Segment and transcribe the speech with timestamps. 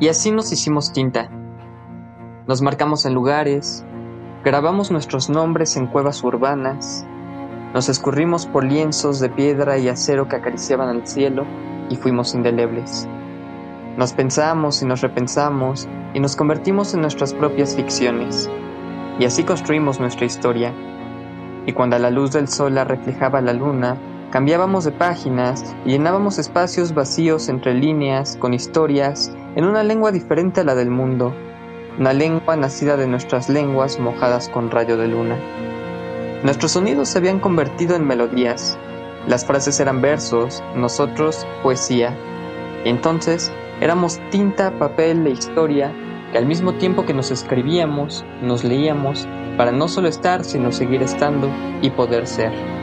[0.00, 1.30] Y así nos hicimos tinta.
[2.46, 3.84] Nos marcamos en lugares,
[4.42, 7.06] grabamos nuestros nombres en cuevas urbanas,
[7.74, 11.44] nos escurrimos por lienzos de piedra y acero que acariciaban el cielo
[11.88, 13.06] y fuimos indelebles.
[13.96, 18.50] Nos pensamos y nos repensamos y nos convertimos en nuestras propias ficciones.
[19.20, 20.72] Y así construimos nuestra historia.
[21.66, 23.98] Y cuando la luz del sol la reflejaba la luna,
[24.30, 30.60] Cambiábamos de páginas y llenábamos espacios vacíos entre líneas, con historias, en una lengua diferente
[30.60, 31.34] a la del mundo,
[31.98, 35.36] una lengua nacida de nuestras lenguas mojadas con rayo de luna.
[36.44, 38.78] Nuestros sonidos se habían convertido en melodías,
[39.26, 42.16] las frases eran versos, nosotros poesía.
[42.84, 45.92] entonces éramos tinta, papel e historia
[46.30, 51.02] que al mismo tiempo que nos escribíamos, nos leíamos, para no solo estar, sino seguir
[51.02, 51.50] estando
[51.82, 52.79] y poder ser.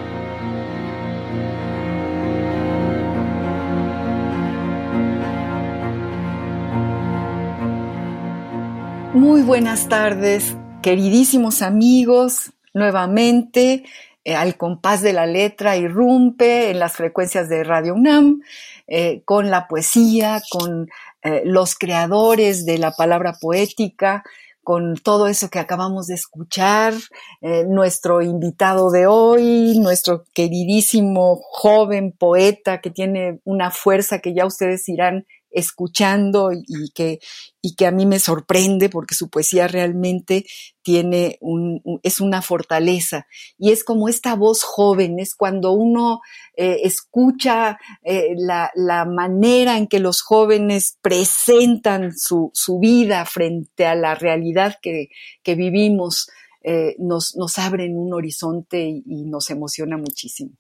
[9.18, 13.84] Muy buenas tardes, queridísimos amigos, nuevamente
[14.24, 18.44] eh, al compás de la letra irrumpe en las frecuencias de Radio UNAM
[18.86, 20.88] eh, con la poesía, con
[21.24, 24.24] eh, los creadores de la palabra poética,
[24.64, 26.94] con todo eso que acabamos de escuchar,
[27.42, 34.88] nuestro invitado de hoy, nuestro queridísimo joven poeta que tiene una fuerza que ya ustedes
[34.90, 37.20] irán escuchando y que,
[37.62, 40.46] y que a mí me sorprende porque su poesía realmente
[40.82, 43.28] tiene un, es una fortaleza
[43.58, 46.22] y es como esta voz joven, es cuando uno
[46.56, 53.86] eh, escucha eh, la, la, manera en que los jóvenes presentan su, su vida frente
[53.86, 55.10] a la realidad que,
[55.44, 56.30] que vivimos.
[56.70, 60.52] Eh, nos, abren un horizonte y, nos emociona muchísimo.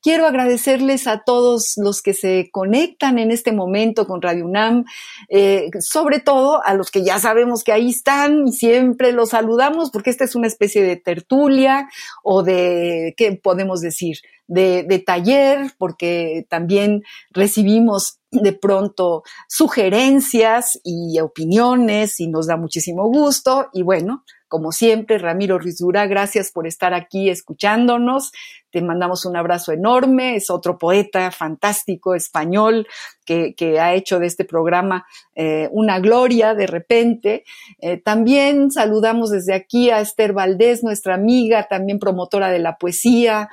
[0.00, 4.84] Quiero agradecerles a todos los que se conectan en este momento con Radio UNAM,
[5.28, 9.90] eh, sobre todo a los que ya sabemos que ahí están y siempre los saludamos
[9.90, 11.88] porque esta es una especie de tertulia
[12.22, 14.18] o de, ¿qué podemos decir?
[14.46, 23.08] De, de taller, porque también recibimos de pronto sugerencias y opiniones y nos da muchísimo
[23.08, 23.68] gusto.
[23.72, 28.32] Y bueno, como siempre, Ramiro Rizura, gracias por estar aquí escuchándonos.
[28.70, 30.36] Te mandamos un abrazo enorme.
[30.36, 32.86] Es otro poeta fantástico español
[33.24, 37.44] que, ha hecho de este programa eh, una gloria de repente.
[37.80, 43.48] Eh, también saludamos desde aquí a Esther Valdés, nuestra amiga, también promotora de la poesía,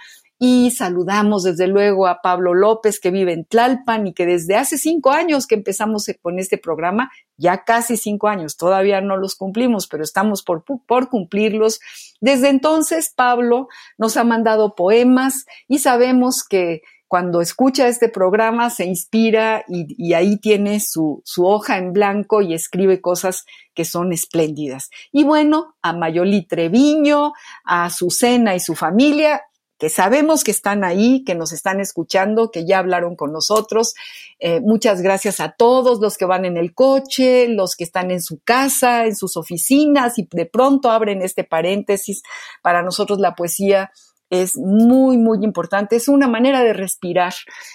[0.45, 4.77] y saludamos desde luego a Pablo López, que vive en Tlalpan y que desde hace
[4.77, 9.87] cinco años que empezamos con este programa, ya casi cinco años, todavía no los cumplimos,
[9.87, 11.79] pero estamos por, por cumplirlos.
[12.19, 18.83] Desde entonces, Pablo nos ha mandado poemas y sabemos que cuando escucha este programa se
[18.83, 24.89] inspira y, ahí tiene su, su, hoja en blanco y escribe cosas que son espléndidas.
[25.13, 27.31] Y bueno, a Mayoli Treviño,
[27.63, 29.43] a Azucena y su familia,
[29.83, 33.95] que sabemos que están ahí, que nos están escuchando, que ya hablaron con nosotros.
[34.39, 38.21] Eh, muchas gracias a todos los que van en el coche, los que están en
[38.21, 42.23] su casa, en sus oficinas y de pronto abren este paréntesis.
[42.61, 43.91] Para nosotros la poesía
[44.29, 47.33] es muy, muy importante, es una manera de respirar.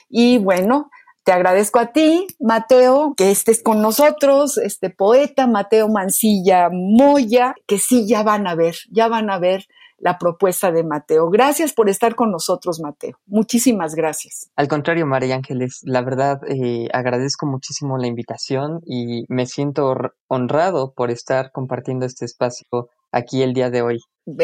[0.08, 0.88] Y bueno,
[1.24, 7.78] te agradezco a ti, Mateo, que estés con nosotros, este poeta Mateo Mancilla Moya, que
[7.78, 9.66] sí ya van a ver, ya van a ver
[9.98, 11.28] la propuesta de Mateo.
[11.30, 13.18] Gracias por estar con nosotros, Mateo.
[13.26, 14.50] Muchísimas gracias.
[14.56, 19.94] Al contrario, María Ángeles, la verdad eh, agradezco muchísimo la invitación y me siento
[20.28, 24.00] honrado por estar compartiendo este espacio aquí el día de hoy.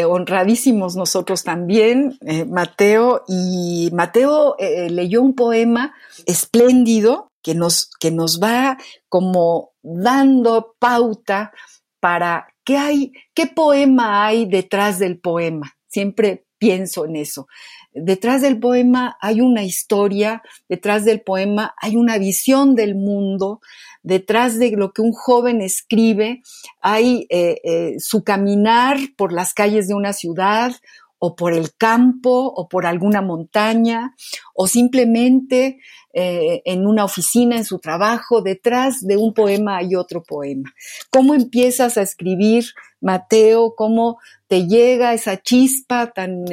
[0.06, 3.22] Honradísimos nosotros también, eh, Mateo.
[3.28, 5.94] Y Mateo eh, leyó un poema
[6.26, 8.78] espléndido que nos, que nos va
[9.08, 11.52] como dando pauta
[12.00, 15.76] para qué hay, qué poema hay detrás del poema.
[15.88, 17.46] Siempre pienso en eso.
[17.92, 23.60] Detrás del poema hay una historia, detrás del poema hay una visión del mundo,
[24.02, 26.42] detrás de lo que un joven escribe
[26.80, 30.72] hay eh, eh, su caminar por las calles de una ciudad
[31.18, 34.14] o por el campo o por alguna montaña
[34.54, 35.78] o simplemente
[36.12, 40.72] eh, en una oficina, en su trabajo, detrás de un poema hay otro poema.
[41.10, 42.66] ¿Cómo empiezas a escribir,
[43.00, 43.74] Mateo?
[43.76, 46.44] ¿Cómo te llega esa chispa tan,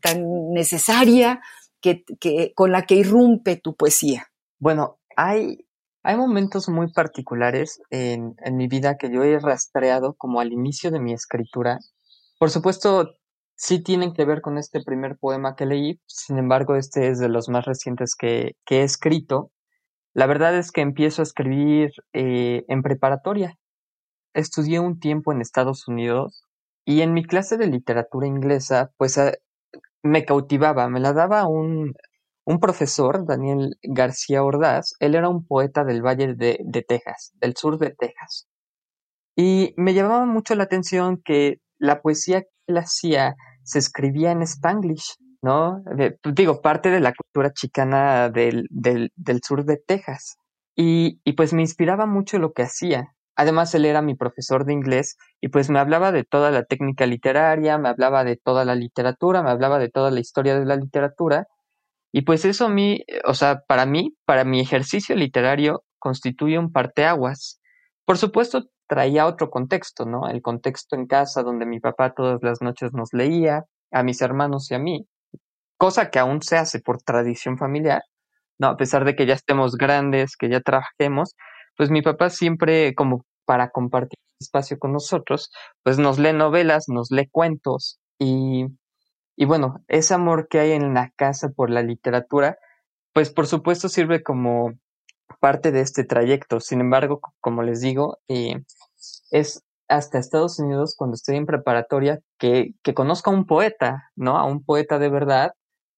[0.00, 1.40] tan necesaria
[1.82, 2.04] que,
[2.54, 4.28] con la que irrumpe tu poesía?
[4.58, 5.66] Bueno, hay,
[6.02, 10.90] hay momentos muy particulares en, en mi vida que yo he rastreado como al inicio
[10.90, 11.78] de mi escritura.
[12.38, 13.16] Por supuesto,
[13.60, 17.28] sí tienen que ver con este primer poema que leí, sin embargo este es de
[17.28, 19.50] los más recientes que, he escrito.
[20.14, 23.58] La verdad es que empiezo a escribir eh, en preparatoria.
[24.32, 26.46] Estudié un tiempo en Estados Unidos
[26.86, 29.38] y en mi clase de literatura inglesa, pues eh,
[30.02, 31.92] me cautivaba, me la daba un,
[32.46, 34.94] un profesor, Daniel García Ordaz.
[35.00, 38.48] Él era un poeta del Valle de, de Texas, del sur de Texas.
[39.36, 44.42] Y me llamaba mucho la atención que la poesía que él hacía se escribía en
[44.42, 45.82] spanglish, ¿no?
[46.22, 50.36] Pues, digo, parte de la cultura chicana del, del, del sur de Texas.
[50.76, 53.14] Y, y, pues me inspiraba mucho lo que hacía.
[53.36, 57.06] Además, él era mi profesor de inglés y pues me hablaba de toda la técnica
[57.06, 60.76] literaria, me hablaba de toda la literatura, me hablaba de toda la historia de la
[60.76, 61.46] literatura.
[62.12, 66.72] Y pues eso a mí, o sea, para mí, para mi ejercicio literario, constituye un
[66.72, 67.60] parteaguas.
[68.04, 70.28] Por supuesto, traía otro contexto, ¿no?
[70.28, 74.68] El contexto en casa donde mi papá todas las noches nos leía, a mis hermanos
[74.72, 75.06] y a mí,
[75.76, 78.02] cosa que aún se hace por tradición familiar,
[78.58, 78.66] ¿no?
[78.66, 81.36] A pesar de que ya estemos grandes, que ya trabajemos,
[81.76, 85.52] pues mi papá siempre como para compartir espacio con nosotros,
[85.84, 88.66] pues nos lee novelas, nos lee cuentos y,
[89.36, 92.58] y bueno, ese amor que hay en la casa por la literatura,
[93.12, 94.72] pues por supuesto sirve como
[95.40, 96.60] parte de este trayecto.
[96.60, 98.62] Sin embargo, como les digo, eh,
[99.30, 104.38] es hasta Estados Unidos cuando estoy en preparatoria que, conozco a un poeta, ¿no?
[104.38, 105.52] A un poeta de verdad,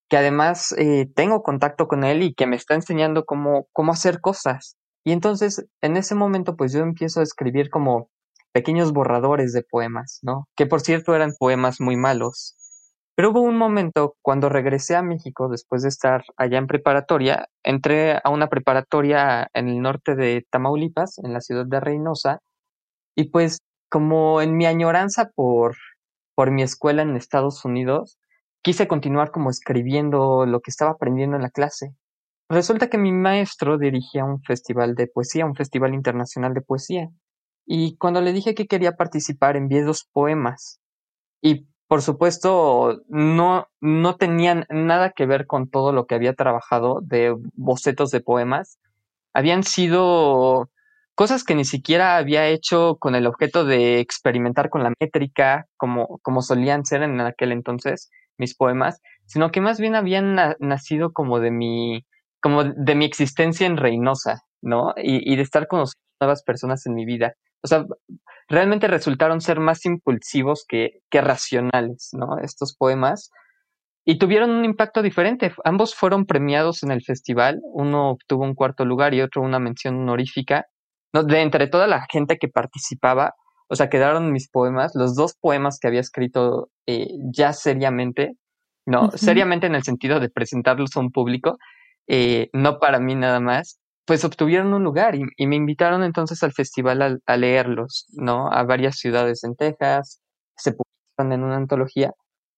[0.08, 4.20] que además eh, tengo contacto con él y que me está enseñando cómo, cómo hacer
[4.20, 4.76] cosas.
[5.04, 8.08] Y entonces, en ese momento, pues yo empiezo a escribir como
[8.52, 10.48] pequeños borradores de poemas, ¿no?
[10.56, 12.56] Que por cierto eran poemas muy malos.
[13.14, 18.18] Pero hubo un momento cuando regresé a México después de estar allá en preparatoria, entré
[18.22, 22.38] a una preparatoria en el norte de Tamaulipas, en la ciudad de Reynosa,
[23.14, 23.58] y pues
[23.90, 25.76] como en mi añoranza por,
[26.34, 28.18] por mi escuela en Estados Unidos,
[28.62, 31.94] quise continuar como escribiendo lo que estaba aprendiendo en la clase.
[32.48, 37.08] Resulta que mi maestro dirigía un festival de poesía, un festival internacional de poesía.
[37.66, 40.80] Y cuando le dije que quería participar, envié dos poemas.
[41.42, 47.00] Y por supuesto, no, no tenían nada que ver con todo lo que había trabajado
[47.02, 48.78] de bocetos de poemas.
[49.34, 50.70] Habían sido
[51.14, 56.18] cosas que ni siquiera había hecho con el objeto de experimentar con la métrica, como,
[56.22, 61.40] como solían ser en aquel entonces mis poemas, sino que más bien habían nacido como
[61.40, 62.06] de mi,
[62.40, 64.94] como de mi existencia en Reynosa, ¿no?
[64.96, 65.84] Y, y de estar con
[66.22, 67.34] nuevas personas en mi vida.
[67.62, 67.84] O sea,
[68.52, 72.38] realmente resultaron ser más impulsivos que, que racionales, ¿no?
[72.38, 73.30] Estos poemas.
[74.04, 75.52] Y tuvieron un impacto diferente.
[75.64, 77.60] Ambos fueron premiados en el festival.
[77.72, 80.66] Uno obtuvo un cuarto lugar y otro una mención honorífica
[81.12, 83.34] no, de entre toda la gente que participaba,
[83.68, 88.32] o sea, quedaron mis poemas, los dos poemas que había escrito eh, ya seriamente,
[88.86, 91.58] no, seriamente en el sentido de presentarlos a un público,
[92.06, 96.52] eh, no para mí nada más, pues obtuvieron un lugar y, me invitaron entonces al
[96.52, 98.50] festival a, leerlos, ¿no?
[98.52, 100.20] A varias ciudades en Texas,
[100.56, 102.12] se publicaron en una antología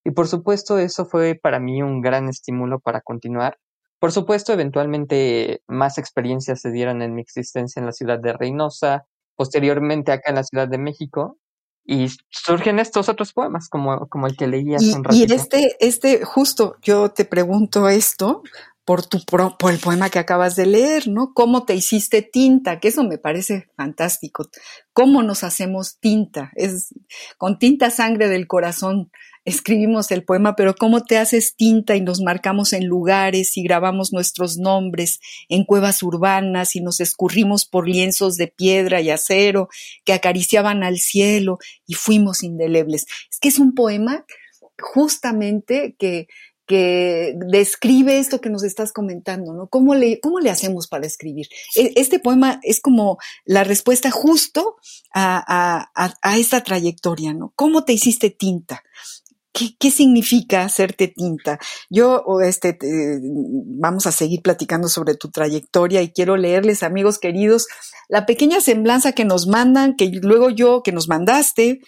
[0.04, 3.58] y por supuesto eso fue para mí un gran estímulo para continuar
[4.04, 9.06] por supuesto, eventualmente más experiencias se dieron en mi existencia en la ciudad de Reynosa,
[9.34, 11.38] posteriormente acá en la Ciudad de México,
[11.86, 15.32] y surgen estos otros poemas, como, como el que leí hace un ratito.
[15.32, 18.42] Y este, este, justo yo te pregunto esto
[18.84, 21.32] por tu por el poema que acabas de leer, ¿no?
[21.34, 22.80] ¿Cómo te hiciste tinta?
[22.80, 24.48] Que eso me parece fantástico.
[24.92, 26.52] ¿Cómo nos hacemos tinta?
[26.54, 26.94] Es
[27.38, 29.10] con tinta sangre del corazón
[29.44, 34.12] escribimos el poema, pero cómo te haces tinta y nos marcamos en lugares y grabamos
[34.12, 39.68] nuestros nombres en cuevas urbanas y nos escurrimos por lienzos de piedra y acero
[40.04, 43.06] que acariciaban al cielo y fuimos indelebles.
[43.30, 44.24] Es que es un poema
[44.78, 46.26] justamente que,
[46.66, 49.68] que describe esto que nos estás comentando, ¿no?
[49.68, 51.48] ¿Cómo le, cómo le hacemos para escribir?
[51.76, 54.76] E, este poema es como la respuesta justo
[55.12, 57.52] a, a, a, esta trayectoria, ¿no?
[57.56, 58.82] ¿Cómo te hiciste tinta?
[59.54, 61.60] ¿Qué, significa hacerte tinta?
[61.88, 62.76] Yo, este,
[63.22, 67.68] vamos a seguir platicando sobre tu trayectoria y quiero leerles, amigos queridos,
[68.08, 71.80] la pequeña semblanza que nos mandan, que luego yo, que nos mandaste,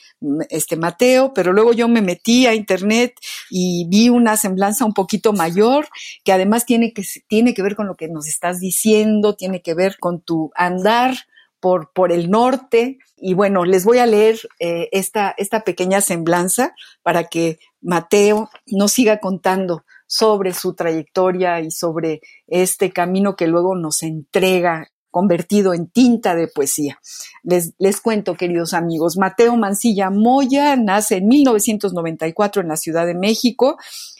[0.48, 3.14] este Mateo, pero luego yo me metí a internet
[3.50, 5.88] y vi una semblanza un poquito mayor,
[6.22, 9.74] que además tiene que, tiene que ver con lo que nos estás diciendo, tiene que
[9.74, 11.16] ver con tu andar
[11.94, 12.98] por, el norte.
[13.16, 18.92] Y bueno, les voy a leer eh, esta, esta pequeña semblanza para que Mateo nos
[18.92, 25.88] siga contando sobre su trayectoria y sobre este camino que luego nos entrega convertido en
[25.88, 27.00] tinta de poesía.
[27.42, 33.14] Les, les, cuento, queridos amigos, Mateo Mancilla Moya nace en 1994 en la Ciudad de
[33.14, 33.78] México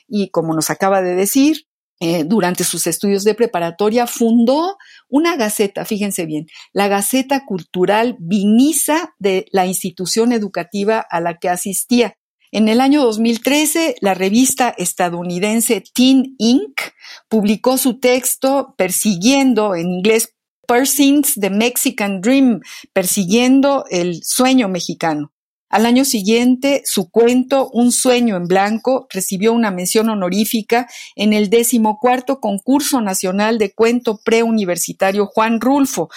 [0.08, 1.65] y como nos acaba de decir,
[2.00, 4.76] eh, durante sus estudios de preparatoria, fundó
[5.08, 11.48] una gaceta, fíjense bien, la Gaceta Cultural Viniza de la institución educativa a la que
[11.48, 12.14] asistía.
[12.52, 16.80] En el año 2013, la revista estadounidense Teen Inc.
[17.28, 20.34] publicó su texto persiguiendo, en inglés,
[20.66, 22.60] Pursuing the Mexican Dream,
[22.92, 25.32] persiguiendo el sueño mexicano.
[25.68, 31.50] Al año siguiente, su cuento Un sueño en blanco recibió una mención honorífica en el
[31.50, 36.08] decimocuarto concurso nacional de cuento preuniversitario Juan Rulfo,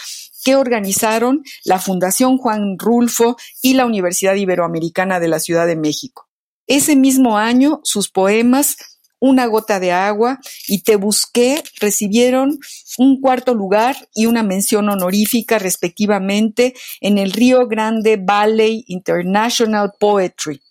[0.43, 6.29] que organizaron la Fundación Juan Rulfo y la Universidad Iberoamericana de la Ciudad de México.
[6.67, 8.77] Ese mismo año, sus poemas
[9.19, 12.59] una gota de agua y Te busqué recibieron
[12.97, 20.61] un cuarto lugar y una mención honorífica respectivamente en el Río Grande Valley International Poetry.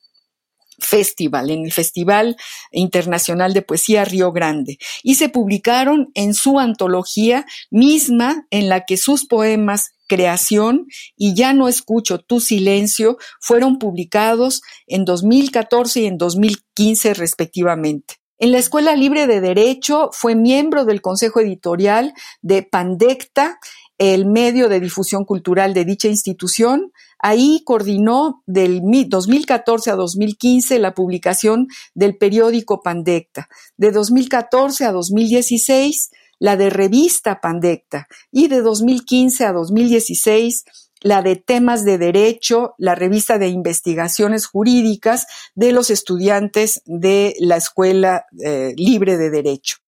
[0.80, 2.36] Festival, en el Festival
[2.70, 8.96] Internacional de Poesía Río Grande, y se publicaron en su antología misma en la que
[8.96, 10.86] sus poemas Creación
[11.16, 18.17] y Ya no escucho tu silencio fueron publicados en 2014 y en 2015 respectivamente.
[18.40, 23.58] En la Escuela Libre de Derecho fue miembro del Consejo Editorial de Pandecta,
[23.98, 26.92] el medio de difusión cultural de dicha institución.
[27.18, 33.48] Ahí coordinó del 2014 a 2015 la publicación del periódico Pandecta.
[33.76, 40.64] De 2014 a 2016 la de revista Pandecta y de 2015 a 2016
[41.02, 47.56] la de temas de derecho, la revista de investigaciones jurídicas de los estudiantes de la
[47.56, 49.78] Escuela eh, Libre de Derecho.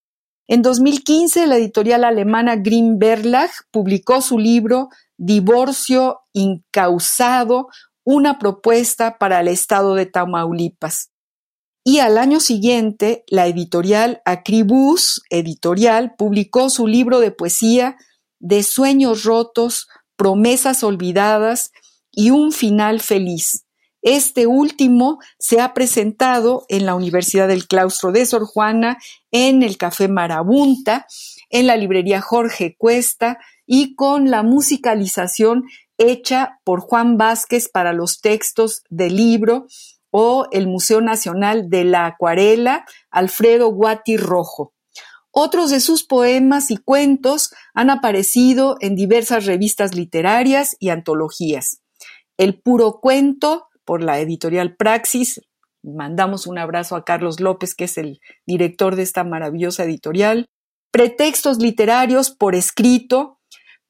[0.47, 7.69] En 2015, la editorial alemana Green Verlag publicó su libro Divorcio incausado,
[8.03, 11.11] una propuesta para el estado de Tamaulipas.
[11.83, 17.97] Y al año siguiente, la editorial Acribus Editorial publicó su libro de poesía
[18.39, 19.87] De sueños rotos,
[20.21, 21.71] promesas olvidadas
[22.11, 23.65] y un final feliz.
[24.03, 28.99] Este último se ha presentado en la Universidad del Claustro de Sor Juana,
[29.31, 31.07] en el Café Marabunta,
[31.49, 35.63] en la librería Jorge Cuesta y con la musicalización
[35.97, 39.65] hecha por Juan Vázquez para los textos del libro
[40.11, 44.75] o el Museo Nacional de la Acuarela Alfredo Guati Rojo.
[45.31, 51.81] Otros de sus poemas y cuentos han aparecido en diversas revistas literarias y antologías.
[52.37, 55.41] El puro cuento, por la editorial Praxis,
[55.83, 60.47] mandamos un abrazo a Carlos López, que es el director de esta maravillosa editorial.
[60.91, 63.39] Pretextos literarios por escrito,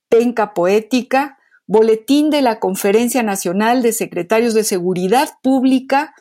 [0.09, 6.13] Penca Poética, Boletín de la Conferencia Nacional de Secretarios de Seguridad Pública,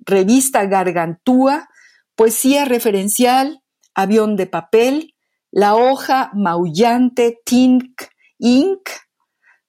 [0.00, 1.68] Revista Gargantúa,
[2.14, 3.62] Poesía Referencial,
[3.96, 5.14] avión de papel,
[5.50, 8.02] la hoja maullante Tink
[8.38, 8.88] Inc.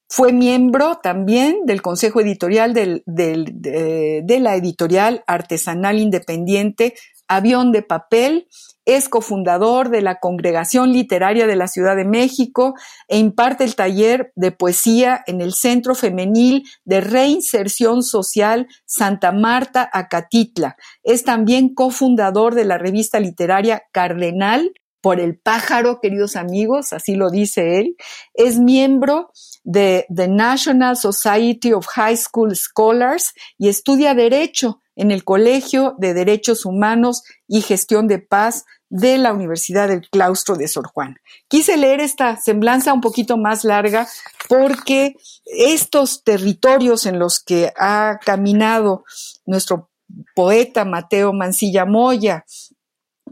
[0.10, 6.94] Fue miembro también del consejo editorial de, de la editorial artesanal independiente
[7.28, 8.48] Avión de Papel
[8.88, 12.74] es cofundador de la Congregación Literaria de la Ciudad de México
[13.10, 19.90] e imparte el taller de poesía en el Centro Femenil de Reinserción Social Santa Marta
[19.92, 20.78] Acatitla.
[21.04, 27.30] Es también cofundador de la revista literaria Cardenal por el pájaro, queridos amigos, así lo
[27.30, 27.98] dice él.
[28.34, 29.32] Es miembro
[29.64, 36.14] de The National Society of High School Scholars y estudia Derecho en el Colegio de
[36.14, 41.18] Derechos Humanos y Gestión de Paz de la Universidad del Claustro de Sor Juan.
[41.48, 44.08] Quise leer esta semblanza un poquito más larga
[44.48, 45.16] porque
[45.46, 49.04] estos territorios en los que ha caminado
[49.46, 49.90] nuestro
[50.36, 52.46] poeta Mateo Mancilla Moya,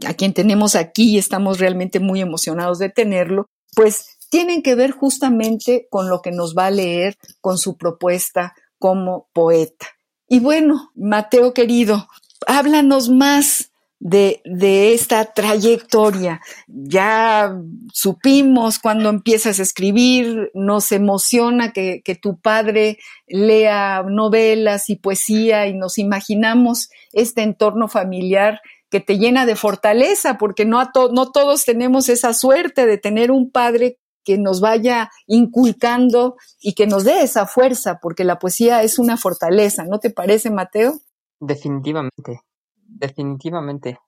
[0.06, 4.90] a quien tenemos aquí y estamos realmente muy emocionados de tenerlo, pues tienen que ver
[4.90, 9.86] justamente con lo que nos va a leer con su propuesta como poeta.
[10.28, 12.08] Y bueno, Mateo querido,
[12.46, 16.40] háblanos más de, esta trayectoria.
[16.66, 17.56] Ya
[17.92, 25.74] supimos cuando empiezas a escribir, nos emociona que, tu padre lea novelas y poesía y
[25.74, 28.60] nos imaginamos este entorno familiar
[28.90, 33.50] que te llena de fortaleza, porque no, no todos tenemos esa suerte de tener un
[33.50, 38.98] padre que nos vaya inculcando y que nos dé esa fuerza, porque la poesía es
[38.98, 41.00] una fortaleza, ¿no te parece, Mateo?
[41.38, 42.40] Definitivamente,
[42.88, 43.98] definitivamente.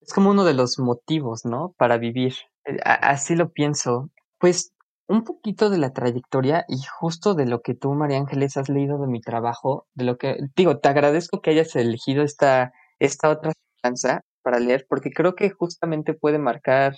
[0.00, 1.74] Es como uno de los motivos, ¿no?
[1.76, 2.34] Para vivir.
[2.66, 4.10] Eh, así lo pienso.
[4.38, 4.72] Pues
[5.08, 8.98] un poquito de la trayectoria y justo de lo que tú, María Ángeles, has leído
[8.98, 13.52] de mi trabajo, de lo que, digo, te agradezco que hayas elegido esta, esta otra
[13.82, 16.94] danza para leer, porque creo que justamente puede marcar,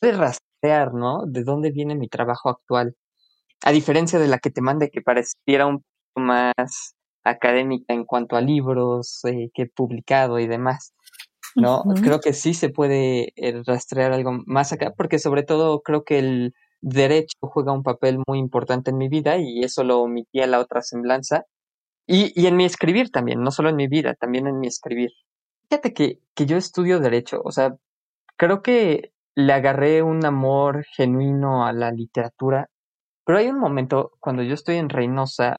[0.00, 1.24] puede rastrear, ¿no?
[1.26, 2.96] De dónde viene mi trabajo actual.
[3.64, 5.84] A diferencia de la que te mande, que pareciera un
[6.14, 10.94] poco más académica en cuanto a libros eh, que he publicado y demás.
[11.54, 11.82] ¿no?
[12.02, 16.18] Creo que sí se puede eh, rastrear algo más acá, porque sobre todo creo que
[16.18, 20.60] el derecho juega un papel muy importante en mi vida y eso lo omitía la
[20.60, 21.44] otra semblanza.
[22.06, 25.10] Y, y en mi escribir también, no solo en mi vida, también en mi escribir.
[25.68, 27.76] Fíjate que, que yo estudio derecho, o sea,
[28.36, 32.68] creo que le agarré un amor genuino a la literatura,
[33.24, 35.58] pero hay un momento cuando yo estoy en Reynosa,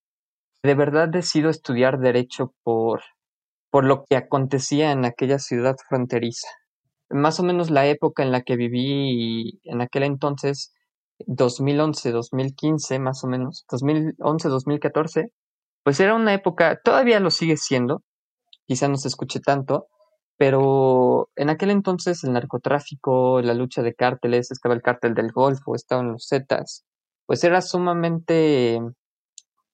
[0.63, 3.01] de verdad decido estudiar derecho por,
[3.69, 6.47] por lo que acontecía en aquella ciudad fronteriza.
[7.09, 10.73] Más o menos la época en la que viví en aquel entonces,
[11.27, 15.31] 2011, 2015 más o menos, 2011, 2014,
[15.83, 18.03] pues era una época, todavía lo sigue siendo,
[18.65, 19.87] quizá no se escuche tanto,
[20.37, 25.75] pero en aquel entonces el narcotráfico, la lucha de cárteles, estaba el cártel del Golfo,
[25.75, 26.85] estaban los Zetas,
[27.25, 28.79] pues era sumamente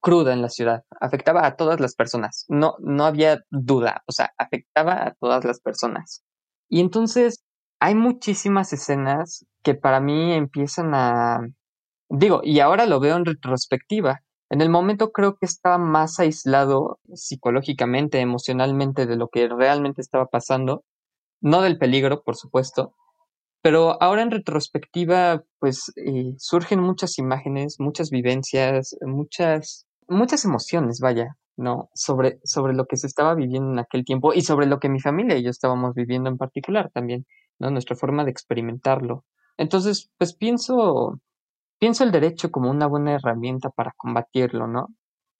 [0.00, 4.32] cruda en la ciudad, afectaba a todas las personas, no, no había duda, o sea,
[4.38, 6.22] afectaba a todas las personas.
[6.68, 7.44] Y entonces
[7.80, 11.40] hay muchísimas escenas que para mí empiezan a,
[12.08, 16.98] digo, y ahora lo veo en retrospectiva, en el momento creo que estaba más aislado
[17.14, 20.84] psicológicamente, emocionalmente de lo que realmente estaba pasando,
[21.40, 22.94] no del peligro, por supuesto,
[23.62, 31.36] pero ahora en retrospectiva, pues eh, surgen muchas imágenes, muchas vivencias, muchas muchas emociones, vaya,
[31.56, 31.90] ¿no?
[31.94, 35.00] Sobre, sobre lo que se estaba viviendo en aquel tiempo y sobre lo que mi
[35.00, 37.26] familia y yo estábamos viviendo en particular también,
[37.58, 37.70] ¿no?
[37.70, 39.24] Nuestra forma de experimentarlo.
[39.56, 41.20] Entonces, pues pienso,
[41.78, 44.88] pienso el derecho como una buena herramienta para combatirlo, ¿no?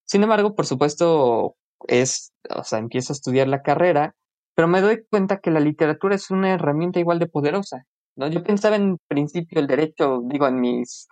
[0.04, 1.56] Sin embargo, por supuesto,
[1.88, 4.14] es, o sea, empiezo a estudiar la carrera,
[4.54, 8.28] pero me doy cuenta que la literatura es una herramienta igual de poderosa, ¿no?
[8.28, 11.08] Yo pensaba en principio el derecho, digo, en mis,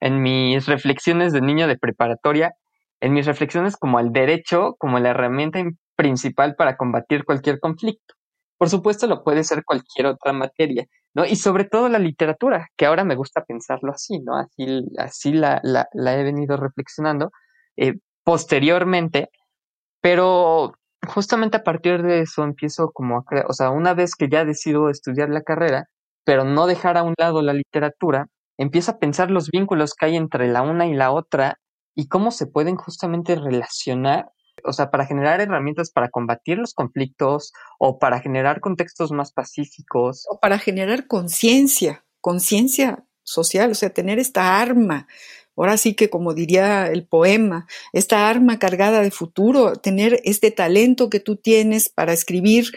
[0.00, 2.54] en mis reflexiones de niño de preparatoria,
[3.00, 5.62] en mis reflexiones como el derecho como la herramienta
[5.96, 8.14] principal para combatir cualquier conflicto.
[8.58, 11.24] Por supuesto, lo puede ser cualquier otra materia, ¿no?
[11.24, 14.36] Y sobre todo la literatura, que ahora me gusta pensarlo así, ¿no?
[14.36, 17.30] Así, así la, la, la he venido reflexionando
[17.76, 19.30] eh, posteriormente,
[20.00, 20.74] pero
[21.06, 24.44] justamente a partir de eso empiezo como a crear, o sea, una vez que ya
[24.44, 25.86] decido estudiar la carrera,
[26.24, 28.26] pero no dejar a un lado la literatura,
[28.58, 31.58] empiezo a pensar los vínculos que hay entre la una y la otra
[31.98, 34.30] y cómo se pueden justamente relacionar,
[34.62, 40.24] o sea, para generar herramientas para combatir los conflictos o para generar contextos más pacíficos.
[40.30, 45.08] O para generar conciencia, conciencia social, o sea, tener esta arma.
[45.56, 51.10] Ahora sí que, como diría el poema, esta arma cargada de futuro, tener este talento
[51.10, 52.70] que tú tienes para escribir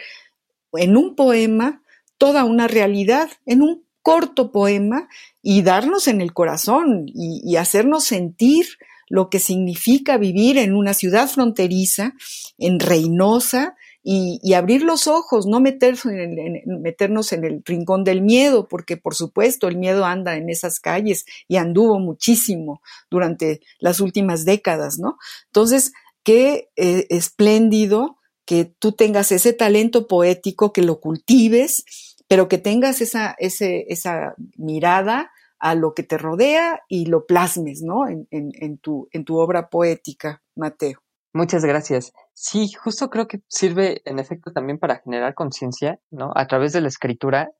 [0.74, 1.84] en un poema
[2.18, 5.08] toda una realidad, en un corto poema
[5.44, 8.66] y darnos en el corazón y, y hacernos sentir
[9.12, 12.13] lo que significa vivir en una ciudad fronteriza,
[12.58, 19.13] en Reynosa, y, abrir los ojos, no meternos en, el rincón del miedo, porque por
[19.13, 25.17] supuesto el miedo anda en esas calles y anduvo muchísimo durante las últimas décadas, ¿no?
[25.47, 25.91] Entonces,
[26.24, 31.84] qué eh, espléndido que tú tengas ese talento poético, que lo cultives,
[32.28, 38.08] pero que tengas esa, esa mirada a lo que te rodea y lo plasmes, ¿no?
[38.08, 41.00] En, en, tu, en tu obra poética, Mateo.
[41.34, 42.13] Muchas gracias.
[42.34, 46.32] Sí, justo creo que sirve en efecto también para generar conciencia, ¿no?
[46.36, 47.52] A través de la escritura,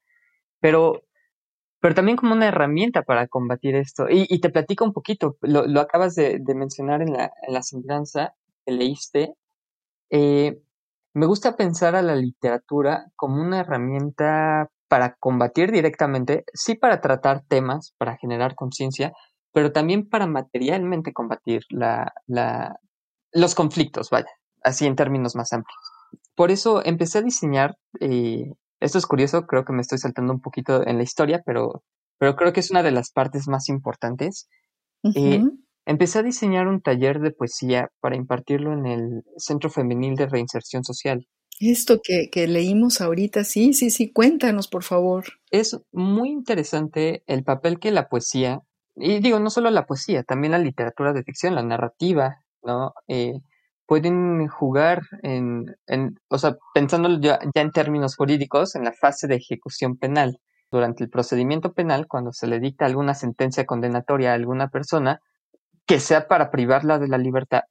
[0.60, 1.04] pero,
[1.80, 4.10] pero también como una herramienta para combatir esto.
[4.10, 7.62] Y, y te platico un poquito, lo, lo acabas de, mencionar en la, en la
[7.62, 8.34] semblanza
[8.66, 9.36] que leíste.
[10.10, 10.60] Eh,
[11.14, 17.46] me gusta pensar a la literatura como una herramienta para combatir directamente, sí para tratar
[17.48, 19.14] temas, para generar conciencia,
[19.54, 22.76] pero también para materialmente combatir la, la,
[23.32, 24.28] los conflictos, vaya,
[24.66, 25.80] así en términos más amplios.
[26.36, 28.52] Por eso empecé a diseñar, eh,
[28.82, 31.84] esto es curioso, creo que me estoy saltando un poquito en la historia, pero,
[32.20, 34.50] pero creo que es una de las partes más importantes.
[35.16, 35.42] Eh,
[35.86, 40.84] empecé a diseñar un taller de poesía para impartirlo en el Centro Femenil de Reinserción
[40.84, 41.26] Social.
[41.70, 45.26] Esto que, que, leímos ahorita, sí, sí, sí, cuéntanos, por favor.
[45.52, 48.62] Es muy interesante el papel que la poesía,
[48.96, 52.94] y digo, no solo la poesía, también la literatura de ficción, la narrativa, ¿no?
[53.08, 53.42] Eh,
[53.86, 59.28] pueden jugar en, en, o sea, pensando ya, ya en términos jurídicos, en la fase
[59.28, 60.40] de ejecución penal.
[60.72, 65.20] Durante el procedimiento penal, cuando se le dicta alguna sentencia condenatoria a alguna persona,
[65.86, 67.64] que sea para privarla de la libertad,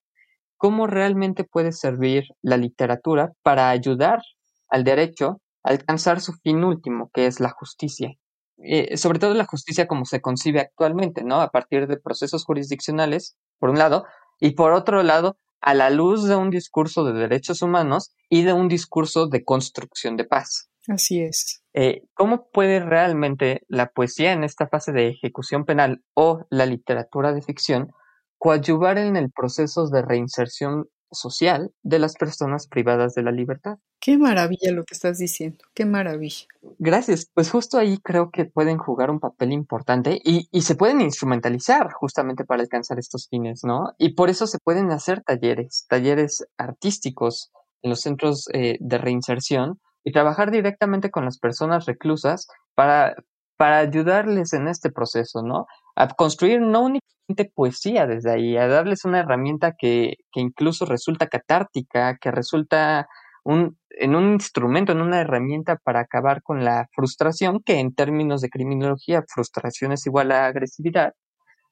[0.60, 4.20] cómo realmente puede servir la literatura para ayudar
[4.68, 8.10] al derecho a alcanzar su fin último, que es la justicia.
[8.58, 11.40] Eh, sobre todo la justicia como se concibe actualmente, ¿no?
[11.40, 14.04] A partir de procesos jurisdiccionales, por un lado,
[14.38, 18.52] y por otro lado, a la luz de un discurso de derechos humanos y de
[18.52, 20.68] un discurso de construcción de paz.
[20.88, 21.62] Así es.
[21.72, 27.32] Eh, ¿Cómo puede realmente la poesía en esta fase de ejecución penal o la literatura
[27.32, 27.92] de ficción
[28.40, 33.78] coadyuvar en el proceso de reinserción social de las personas privadas de la libertad.
[34.00, 36.46] Qué maravilla lo que estás diciendo, qué maravilla.
[36.78, 41.00] Gracias, pues justo ahí creo que pueden jugar un papel importante y, y, se pueden
[41.02, 43.92] instrumentalizar justamente para alcanzar estos fines, ¿no?
[43.98, 47.50] Y por eso se pueden hacer talleres, talleres artísticos
[47.82, 53.16] en los centros eh, de reinserción y trabajar directamente con las personas reclusas para,
[53.56, 55.66] para ayudarles en este proceso, ¿no?
[56.00, 61.26] A construir no únicamente poesía desde ahí, a darles una herramienta que, que incluso resulta
[61.28, 63.06] catártica, que resulta
[63.44, 68.40] un, en un instrumento, en una herramienta para acabar con la frustración, que en términos
[68.40, 71.12] de criminología, frustración es igual a agresividad.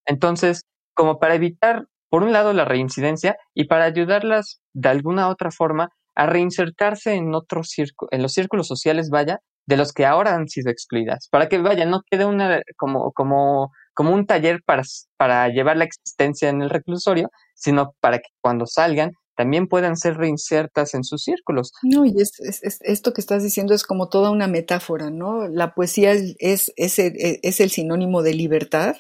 [0.05, 5.51] Entonces, como para evitar, por un lado, la reincidencia y para ayudarlas de alguna otra
[5.51, 7.75] forma a reinsertarse en otros
[8.11, 11.87] en los círculos sociales, vaya, de los que ahora han sido excluidas, para que vaya,
[11.87, 14.85] no quede una como, como, como un taller para,
[15.17, 20.17] para llevar la existencia en el reclusorio, sino para que cuando salgan también puedan ser
[20.17, 21.73] reinsertas en sus círculos.
[21.83, 25.49] No, y es, es, esto que estás diciendo es como toda una metáfora, ¿no?
[25.49, 28.95] La poesía es, es, es, el, es el sinónimo de libertad,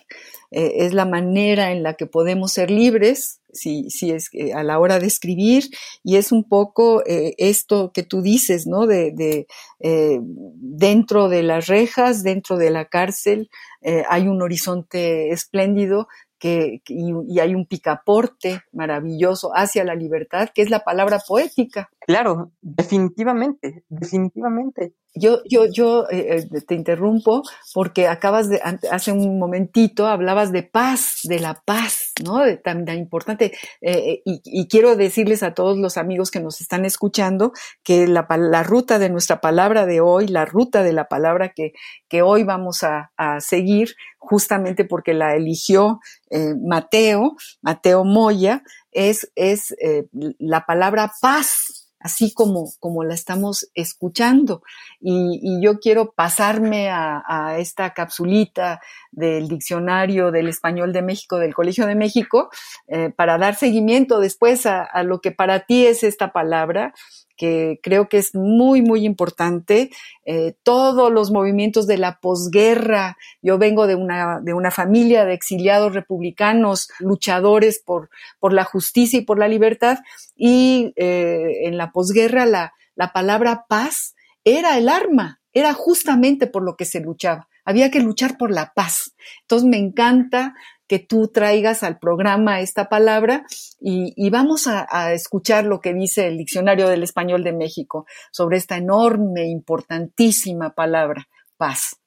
[0.50, 4.62] eh, es la manera en la que podemos ser libres, si, si es eh, a
[4.62, 5.64] la hora de escribir,
[6.02, 8.86] y es un poco eh, esto que tú dices, ¿no?
[8.86, 9.46] De, de
[9.80, 13.48] eh, dentro de las rejas, dentro de la cárcel,
[13.80, 16.08] eh, hay un horizonte espléndido
[16.38, 21.90] que, y, hay un picaporte maravilloso hacia la libertad, que es la palabra poética.
[22.00, 24.94] Claro, definitivamente, definitivamente.
[25.14, 27.42] Yo, yo, yo eh, eh, te interrumpo
[27.74, 32.40] porque acabas de, hace un momentito hablabas de paz, de la paz, ¿no?
[32.62, 33.52] Tan, tan, importante.
[33.80, 37.52] Eh, y, y, quiero decirles a todos los amigos que nos están escuchando
[37.82, 38.26] que la,
[38.62, 41.72] ruta de nuestra palabra de hoy, la ruta de la palabra que,
[42.08, 46.00] que hoy vamos a, a seguir, justamente porque la eligió
[46.30, 53.70] eh, Mateo, Mateo Moya, es, es eh, la palabra paz así como, como la estamos
[53.74, 54.62] escuchando.
[55.00, 58.80] Y, y yo quiero pasarme a, a, esta capsulita
[59.10, 62.50] del diccionario del español de México, del Colegio de México,
[62.86, 66.94] eh, para dar seguimiento después a, a, lo que para ti es esta palabra
[67.38, 69.90] que creo que es muy, muy importante.
[70.26, 75.32] Eh, todos los movimientos de la posguerra, yo vengo de una, de una familia de
[75.32, 79.98] exiliados republicanos, luchadores por, por la justicia y por la libertad,
[80.36, 86.64] y eh, en la posguerra la, la palabra paz era el arma, era justamente por
[86.64, 87.48] lo que se luchaba.
[87.64, 89.14] Había que luchar por la paz.
[89.42, 90.54] Entonces me encanta
[90.88, 93.44] que tú traigas al programa esta palabra
[93.78, 98.56] y, vamos a, a, escuchar lo que dice el Diccionario del Español de México sobre
[98.56, 101.98] esta enorme, importantísima palabra, paz.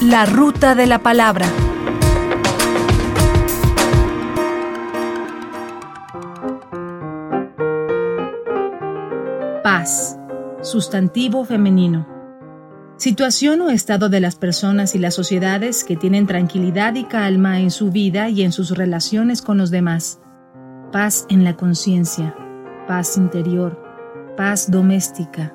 [0.00, 1.46] La ruta de la palabra.
[9.62, 10.18] Paz,
[10.60, 12.11] sustantivo femenino.
[13.02, 17.72] Situación o estado de las personas y las sociedades que tienen tranquilidad y calma en
[17.72, 20.20] su vida y en sus relaciones con los demás.
[20.92, 22.32] Paz en la conciencia,
[22.86, 23.76] paz interior,
[24.36, 25.52] paz doméstica,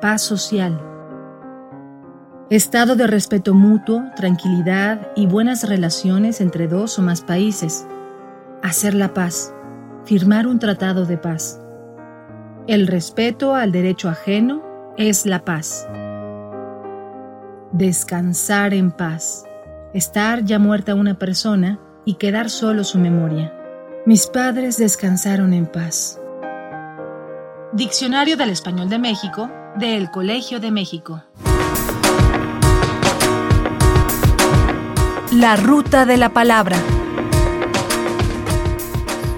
[0.00, 0.80] paz social.
[2.48, 7.86] Estado de respeto mutuo, tranquilidad y buenas relaciones entre dos o más países.
[8.62, 9.52] Hacer la paz,
[10.06, 11.60] firmar un tratado de paz.
[12.66, 14.62] El respeto al derecho ajeno
[14.96, 15.86] es la paz.
[17.72, 19.44] Descansar en paz.
[19.92, 23.52] Estar ya muerta una persona y quedar solo su memoria.
[24.06, 26.20] Mis padres descansaron en paz.
[27.72, 31.24] Diccionario del Español de México, del Colegio de México.
[35.32, 36.76] La ruta de la palabra.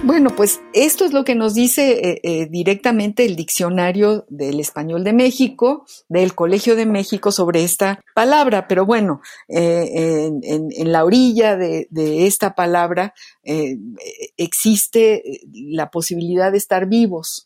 [0.08, 5.04] Bueno, pues esto es lo que nos dice eh, eh, directamente el diccionario del español
[5.04, 11.58] de México, del Colegio de México sobre esta palabra, pero bueno, eh, en, la orilla
[11.58, 11.88] de,
[12.26, 13.12] esta palabra
[14.38, 17.44] existe la posibilidad de estar vivos.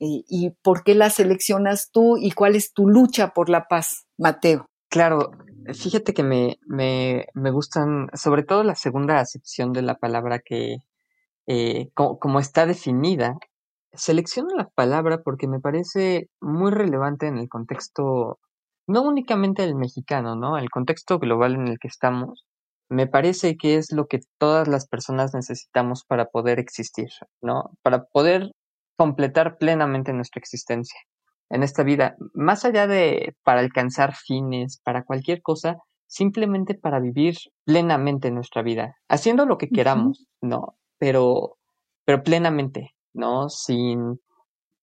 [0.00, 4.66] ¿Y por qué la seleccionas tú y cuál es tu lucha por la paz, Mateo?
[4.90, 5.30] Claro,
[5.72, 10.78] fíjate que me, me, me gustan, sobre todo la segunda acepción de la palabra que,
[11.46, 13.36] eh, como, está definida,
[13.92, 18.38] selecciono la palabra porque me parece muy relevante en el contexto,
[18.86, 20.58] no únicamente el mexicano, ¿no?
[20.58, 22.46] El contexto global en el que estamos,
[22.88, 27.08] me parece que es lo que todas las personas necesitamos para poder existir,
[27.40, 27.70] ¿no?
[27.82, 28.52] Para poder
[28.96, 31.00] completar plenamente nuestra existencia
[31.50, 35.76] en esta vida, más allá de para alcanzar fines, para cualquier cosa,
[36.06, 40.76] simplemente para vivir plenamente nuestra vida, haciendo lo que queramos, ¿no?
[41.02, 41.58] Pero,
[42.04, 43.48] pero plenamente, ¿no?
[43.48, 44.20] Sin,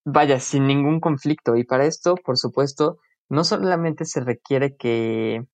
[0.03, 1.55] vaya, sin ningún conflicto.
[1.55, 2.97] Y para esto, por supuesto,
[3.29, 5.45] no solamente se requiere que,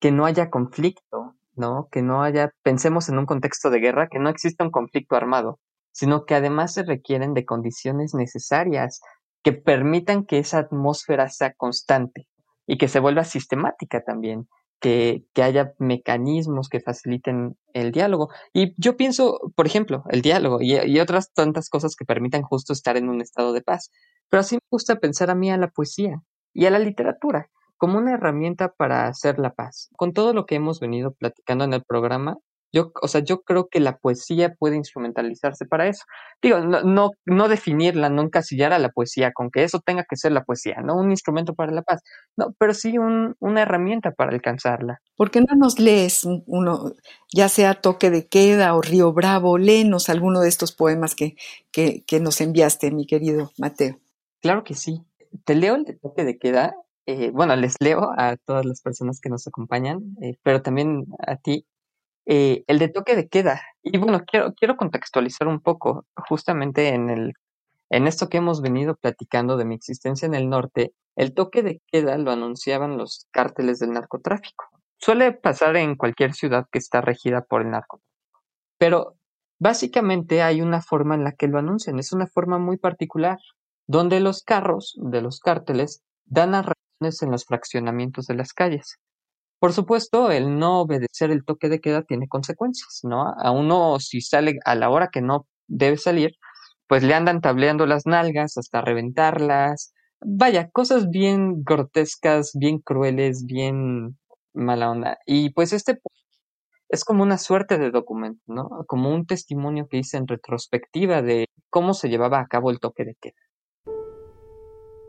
[0.00, 1.88] que no haya conflicto, ¿no?
[1.90, 5.60] Que no haya, pensemos en un contexto de guerra, que no exista un conflicto armado,
[5.92, 9.00] sino que además se requieren de condiciones necesarias
[9.42, 12.28] que permitan que esa atmósfera sea constante
[12.66, 14.46] y que se vuelva sistemática también
[14.84, 18.28] que, haya mecanismos que faciliten el diálogo.
[18.52, 22.98] Y yo pienso, por ejemplo, el diálogo y, otras tantas cosas que permitan justo estar
[22.98, 23.90] en un estado de paz.
[24.28, 27.98] Pero así me gusta pensar a mí a la poesía y a la literatura como
[27.98, 29.88] una herramienta para hacer la paz.
[29.96, 32.36] Con todo lo que hemos venido platicando en el programa,
[32.74, 36.04] yo, o sea, yo creo que la poesía puede instrumentalizarse para eso.
[36.42, 40.16] Digo, no, no, no definirla, no encasillar a la poesía con que eso tenga que
[40.16, 42.02] ser la poesía, no un instrumento para la paz,
[42.36, 45.00] no, pero sí un, una herramienta para alcanzarla.
[45.16, 46.92] ¿Por qué no nos lees uno,
[47.32, 51.36] ya sea Toque de Queda o Río Bravo, léenos alguno de estos poemas que,
[51.70, 54.00] que, que nos enviaste, mi querido Mateo?
[54.42, 55.00] Claro que sí.
[55.44, 56.74] Te leo el de Toque de Queda.
[57.06, 61.36] Eh, bueno, les leo a todas las personas que nos acompañan, eh, pero también a
[61.36, 61.66] ti,
[62.26, 63.60] eh, el de toque de queda.
[63.82, 67.34] Y bueno, quiero, quiero contextualizar un poco, justamente en, el,
[67.90, 71.80] en esto que hemos venido platicando de mi existencia en el norte, el toque de
[71.86, 74.64] queda lo anunciaban los cárteles del narcotráfico.
[74.98, 78.10] Suele pasar en cualquier ciudad que está regida por el narcotráfico.
[78.78, 79.16] Pero
[79.58, 83.38] básicamente hay una forma en la que lo anuncian, es una forma muy particular,
[83.86, 88.98] donde los carros de los cárteles dan narraciones en los fraccionamientos de las calles.
[89.58, 93.32] Por supuesto, el no obedecer el toque de queda tiene consecuencias, ¿no?
[93.38, 96.32] A uno si sale a la hora que no debe salir,
[96.86, 99.94] pues le andan tableando las nalgas hasta reventarlas.
[100.20, 104.18] Vaya, cosas bien grotescas, bien crueles, bien
[104.52, 105.18] mala onda.
[105.26, 105.98] Y pues este
[106.88, 108.68] es como una suerte de documento, ¿no?
[108.86, 113.04] Como un testimonio que hice en retrospectiva de cómo se llevaba a cabo el toque
[113.04, 113.34] de queda.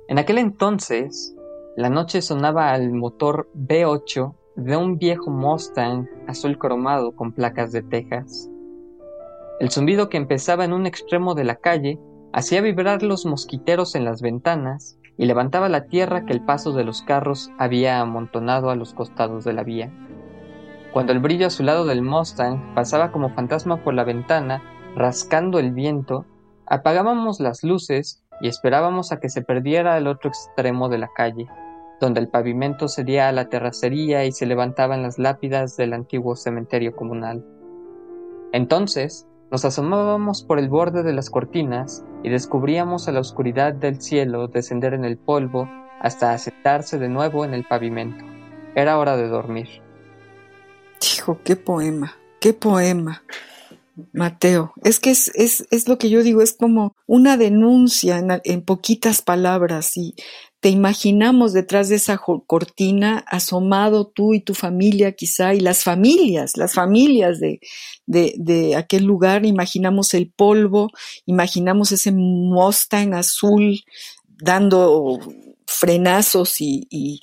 [0.08, 1.36] En aquel entonces,
[1.76, 7.82] la noche sonaba al motor B8 de un viejo Mustang azul cromado con placas de
[7.82, 8.50] Texas.
[9.60, 12.00] El zumbido que empezaba en un extremo de la calle
[12.32, 16.86] hacía vibrar los mosquiteros en las ventanas y levantaba la tierra que el paso de
[16.86, 19.92] los carros había amontonado a los costados de la vía.
[20.94, 24.64] Cuando el brillo azulado del Mustang pasaba como fantasma por la ventana,
[24.96, 26.26] rascando el viento,
[26.68, 31.50] apagábamos las luces y esperábamos a que se perdiera al otro extremo de la calle
[32.06, 37.44] donde el pavimento sería la terracería y se levantaban las lápidas del antiguo cementerio comunal.
[38.54, 44.04] Entonces, nos asomábamos por el borde de las cortinas y descubríamos a la oscuridad del
[44.04, 45.68] cielo descender en el polvo
[46.00, 48.24] hasta asentarse de nuevo en el pavimento.
[48.76, 49.82] Era hora de dormir.
[51.02, 53.24] Hijo, qué poema, qué poema.
[54.14, 58.42] Mateo, es que es, es, es, lo que yo digo, es como una denuncia en,
[58.44, 60.14] en poquitas palabras y
[60.66, 66.58] te imaginamos detrás de esa cortina asomado tú y tu familia quizá, y las familias,
[66.58, 67.60] las familias de,
[68.08, 70.90] de, aquel lugar, imaginamos el polvo,
[71.28, 73.84] imaginamos ese Mustang azul
[74.42, 75.20] dando
[75.68, 77.20] frenazos y, y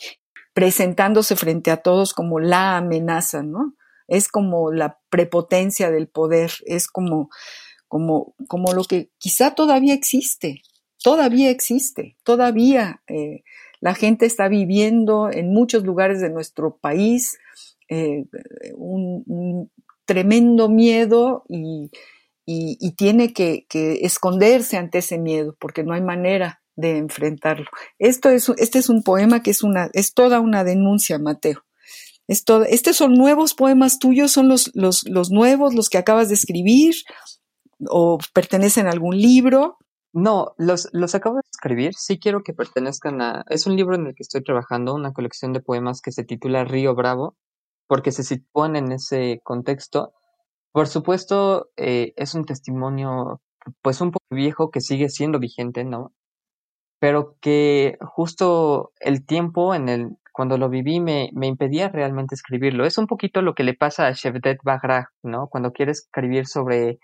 [0.55, 3.75] presentándose frente a todos como la amenaza, ¿no?
[4.07, 7.29] Es como la prepotencia del poder, es como,
[7.89, 10.63] como, como lo que quizá todavía existe,
[11.03, 13.43] todavía existe, todavía eh,
[13.81, 17.39] la gente está viviendo en muchos lugares de nuestro país
[17.89, 18.25] eh,
[18.77, 19.71] un,
[20.05, 21.91] tremendo miedo y,
[22.97, 23.67] tiene que,
[24.03, 27.67] esconderse ante ese miedo porque no hay manera de enfrentarlo.
[27.99, 31.65] Esto es, este es un poema que es, una, es toda una denuncia, Mateo.
[32.29, 36.95] estos son nuevos poemas tuyos, son los, los, los nuevos, los que acabas de escribir
[37.89, 39.79] o pertenecen a algún libro.
[40.13, 41.95] No, los, los acabo de escribir.
[41.95, 43.45] Sí quiero que pertenezcan a...
[43.49, 46.65] Es un libro en el que estoy trabajando, una colección de poemas que se titula
[46.65, 47.37] Río Bravo,
[47.87, 50.13] porque se sitúan en ese contexto.
[50.73, 53.41] Por supuesto, eh, es un testimonio,
[53.83, 56.13] pues un poco viejo que sigue siendo vigente, ¿no?
[57.01, 62.87] Pero que justo el tiempo en el cuando lo viví me, me impedía realmente escribirlo.
[62.87, 65.49] Es un poquito lo que le pasa a Shevdet Bagraj, ¿no?
[65.49, 66.99] Cuando quiere escribir sobre,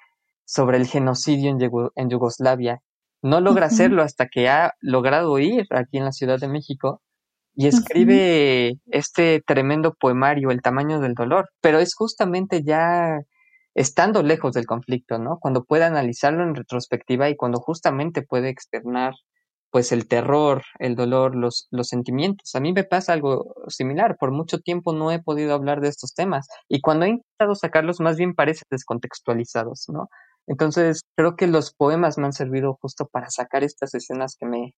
[0.44, 1.58] sobre el genocidio en,
[1.94, 2.82] en Yugoslavia.
[3.22, 7.02] No logra hacerlo hasta que ha logrado ir aquí en la Ciudad de México
[7.54, 11.48] y escribe este tremendo poemario, El tamaño del dolor.
[11.60, 13.18] Pero es justamente ya
[13.74, 15.38] estando lejos del conflicto, ¿no?
[15.40, 19.14] Cuando puede analizarlo en retrospectiva y cuando justamente puede externar
[19.70, 22.54] pues el terror, el dolor, los, los sentimientos.
[22.54, 24.16] A mí me pasa algo similar.
[24.18, 28.00] Por mucho tiempo no he podido hablar de estos temas y cuando he intentado sacarlos
[28.00, 30.08] más bien parecen descontextualizados, ¿no?
[30.48, 34.74] Entonces creo que los poemas me han servido justo para sacar estas escenas que me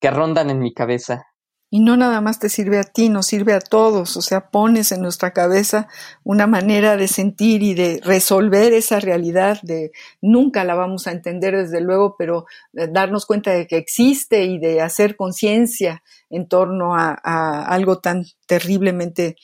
[0.00, 1.26] que rondan en mi cabeza.
[1.74, 4.92] Y no nada más te sirve a ti, nos sirve a todos, o sea, pones
[4.92, 5.88] en nuestra cabeza
[6.22, 11.56] una manera de sentir y de resolver esa realidad, de nunca la vamos a entender
[11.56, 17.18] desde luego, pero darnos cuenta de que existe y de hacer conciencia en torno a,
[17.24, 19.36] a, algo tan terriblemente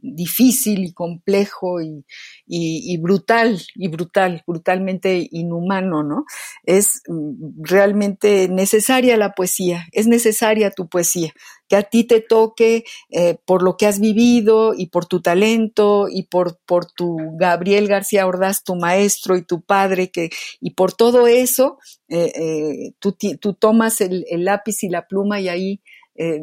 [0.00, 6.24] difícil y complejo y, brutal, y brutal, brutalmente inhumano, ¿no?
[6.64, 11.32] Es mm, realmente necesaria la poesía, es necesaria tu poesía,
[11.68, 16.06] que a ti te toque eh, por lo que has vivido y por tu talento
[16.10, 20.92] y por, por tu Gabriel García Ordaz, tu maestro y tu padre, que, y por
[20.92, 25.80] todo eso, eh, eh, tú, tú, tomas el, lápiz y la pluma y ahí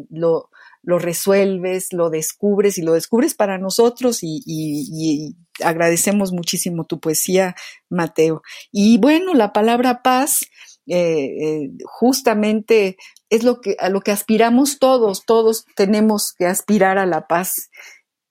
[0.09, 0.50] lo,
[0.83, 7.55] lo resuelves, lo descubres y lo descubres para nosotros y, agradecemos muchísimo tu poesía,
[7.89, 8.41] Mateo.
[8.71, 10.39] Y bueno, la palabra paz
[10.87, 12.97] eh, eh, justamente
[13.29, 17.69] es lo que, a lo que aspiramos todos, todos tenemos que aspirar a la paz.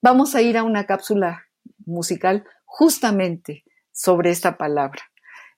[0.03, 1.47] Vamos a ir a una cápsula
[1.87, 5.03] musical justamente sobre esta palabra.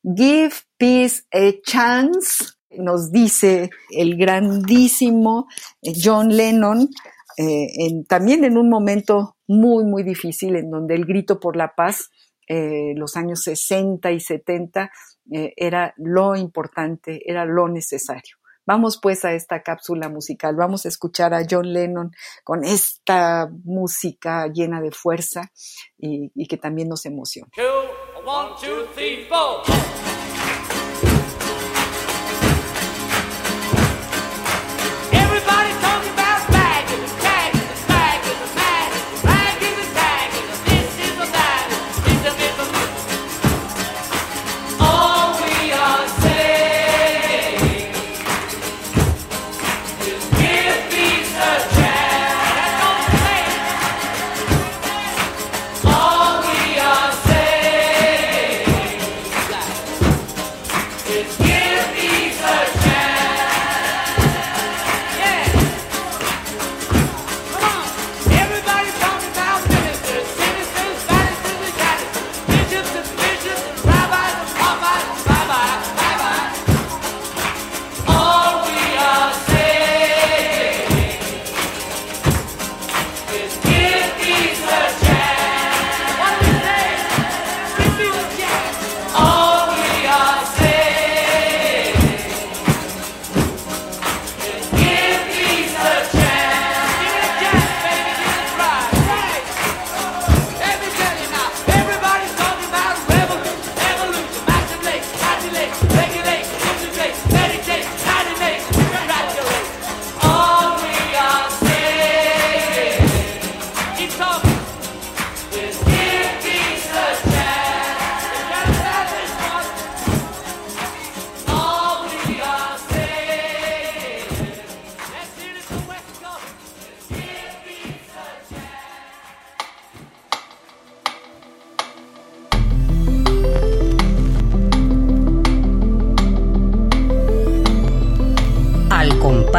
[0.03, 5.49] Give peace a chance nos dice el grandísimo
[5.83, 6.89] eh, John Lennon,
[7.39, 12.11] eh, también en un momento muy, muy difícil, en donde el grito por la paz,
[12.49, 14.91] eh, los años 60 y 70,
[15.57, 18.37] era lo importante, era lo necesario.
[18.65, 22.13] Vamos pues a esta cápsula musical, vamos a escuchar a John Lennon
[22.45, 25.51] con esta música llena de fuerza
[25.99, 27.51] y, que también nos emociona.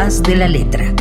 [0.04, 0.93] De la letra.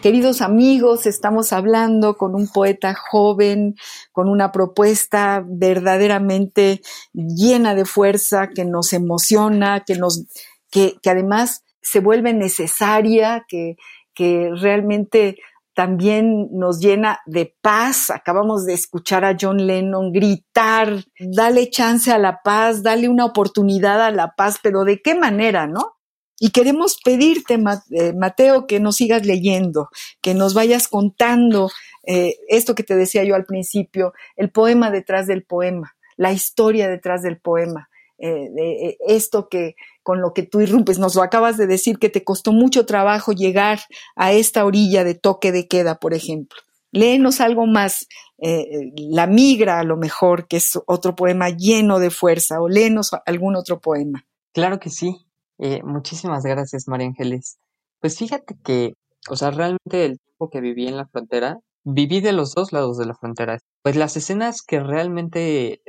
[0.00, 3.74] Queridos amigos, estamos hablando con un poeta joven,
[4.10, 6.80] con una propuesta verdaderamente
[7.12, 10.24] llena de fuerza, que nos emociona, que nos,
[10.70, 13.76] que, que además se vuelve necesaria, que,
[14.14, 15.36] que realmente
[15.74, 18.10] también nos llena de paz.
[18.10, 24.00] Acabamos de escuchar a John Lennon gritar, dale chance a la paz, dale una oportunidad
[24.02, 25.96] a la paz, pero ¿de qué manera, no?
[26.38, 27.58] Y queremos pedirte,
[27.90, 29.88] eh, Mateo, que nos sigas leyendo,
[30.20, 31.70] que nos vayas contando
[32.06, 36.88] eh, esto que te decía yo al principio, el poema detrás del poema, la historia
[36.88, 37.88] detrás del poema,
[38.18, 42.24] eh, esto que con lo que tú irrumpes, nos lo acabas de decir que te
[42.24, 43.80] costó mucho trabajo llegar
[44.16, 46.58] a esta orilla de toque de queda, por ejemplo.
[46.92, 48.06] Léenos algo más,
[48.38, 53.56] La migra a lo mejor, que es otro poema lleno de fuerza, o léenos algún
[53.56, 54.26] otro poema.
[54.52, 55.26] Claro que sí.
[55.58, 57.58] Eh, muchísimas gracias, María Ángeles.
[58.00, 58.94] Pues fíjate que,
[59.28, 62.98] o sea, realmente el tiempo que viví en la frontera, viví de los dos lados
[62.98, 63.58] de la frontera.
[63.82, 65.82] Pues las escenas que realmente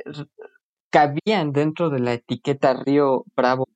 [0.90, 3.68] cabían dentro de la etiqueta Río Bravo,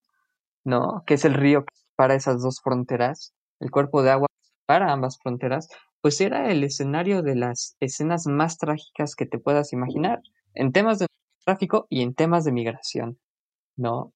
[0.64, 1.02] ¿no?
[1.06, 4.28] Que es el río que para esas dos fronteras, el cuerpo de agua
[4.66, 5.68] para ambas fronteras,
[6.00, 10.20] pues era el escenario de las escenas más trágicas que te puedas imaginar,
[10.54, 11.06] en temas de
[11.44, 13.18] tráfico y en temas de migración,
[13.76, 14.12] ¿no?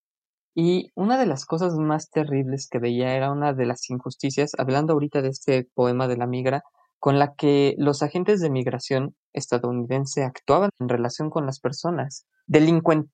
[0.54, 4.92] Y una de las cosas más terribles que veía era una de las injusticias, hablando
[4.92, 6.62] ahorita de este poema de la migra,
[7.00, 13.12] con la que los agentes de migración estadounidense actuaban en relación con las personas, delincuentes,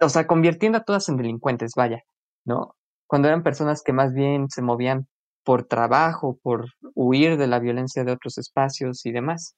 [0.00, 2.02] o sea, convirtiendo a todas en delincuentes, vaya,
[2.44, 2.76] ¿no?
[3.06, 5.08] Cuando eran personas que más bien se movían
[5.44, 9.56] por trabajo, por huir de la violencia de otros espacios y demás.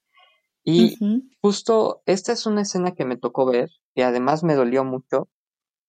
[0.63, 0.97] Y
[1.41, 5.27] justo esta es una escena que me tocó ver y además me dolió mucho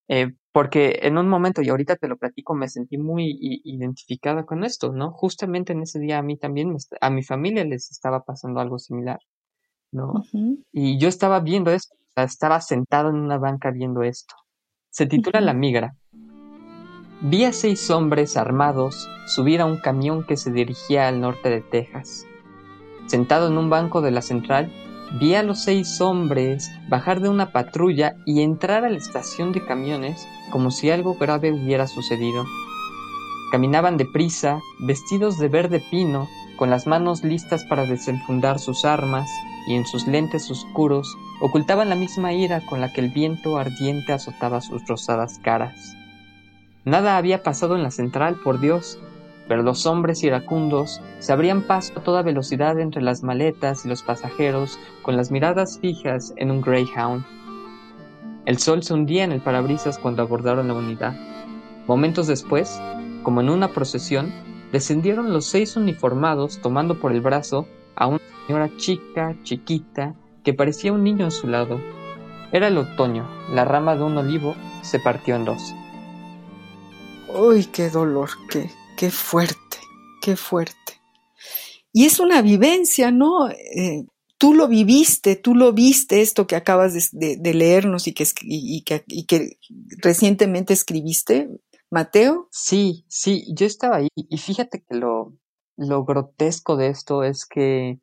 [0.09, 4.62] eh, porque en un momento, y ahorita te lo platico, me sentí muy identificada con
[4.64, 5.11] esto, ¿no?
[5.11, 9.18] Justamente en ese día a mí también, a mi familia les estaba pasando algo similar,
[9.90, 10.22] ¿no?
[10.70, 14.34] Y yo estaba viendo esto, estaba sentado en una banca viendo esto.
[14.90, 15.96] Se titula La migra.
[17.20, 21.60] Vi a seis hombres armados subir a un camión que se dirigía al norte de
[21.60, 22.26] Texas.
[23.06, 24.70] Sentado en un banco de la central,
[25.20, 29.64] Vi a los seis hombres bajar de una patrulla y entrar a la estación de
[29.64, 32.44] camiones como si algo grave hubiera sucedido.
[33.52, 39.30] Caminaban deprisa, vestidos de verde pino, con las manos listas para desenfundar sus armas,
[39.66, 44.12] y en sus lentes oscuros ocultaban la misma ira con la que el viento ardiente
[44.12, 45.96] azotaba sus rosadas caras.
[46.84, 48.98] Nada había pasado en la central, por Dios,
[49.48, 54.02] pero los hombres iracundos se abrían paso a toda velocidad entre las maletas y los
[54.02, 57.24] pasajeros con las miradas fijas en un Greyhound.
[58.46, 61.14] El sol se hundía en el parabrisas cuando abordaron la unidad.
[61.86, 62.80] Momentos después,
[63.22, 64.32] como en una procesión,
[64.72, 70.92] descendieron los seis uniformados tomando por el brazo a una señora chica, chiquita, que parecía
[70.92, 71.80] un niño a su lado.
[72.53, 75.74] Era el otoño, la rama de un olivo se partió en dos.
[77.34, 78.30] ¡Uy, qué dolor!
[78.51, 79.78] ¡Qué, Qué fuerte,
[80.22, 80.74] qué fuerte.
[81.92, 83.49] Y es una vivencia, ¿no?
[83.49, 84.05] Eh,
[84.38, 89.59] tú lo viviste, tú lo viste, esto que acabas de, leernos y que, y, que,
[89.99, 91.49] recientemente escribiste,
[91.90, 92.49] Mateo.
[92.53, 95.36] Sí, sí, yo estaba ahí y fíjate que lo,
[95.76, 97.99] lo grotesco de esto es que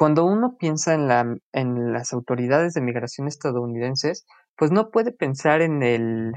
[0.00, 4.24] cuando uno piensa en, la, en las autoridades de migración estadounidenses,
[4.56, 6.32] pues no puede pensar en el,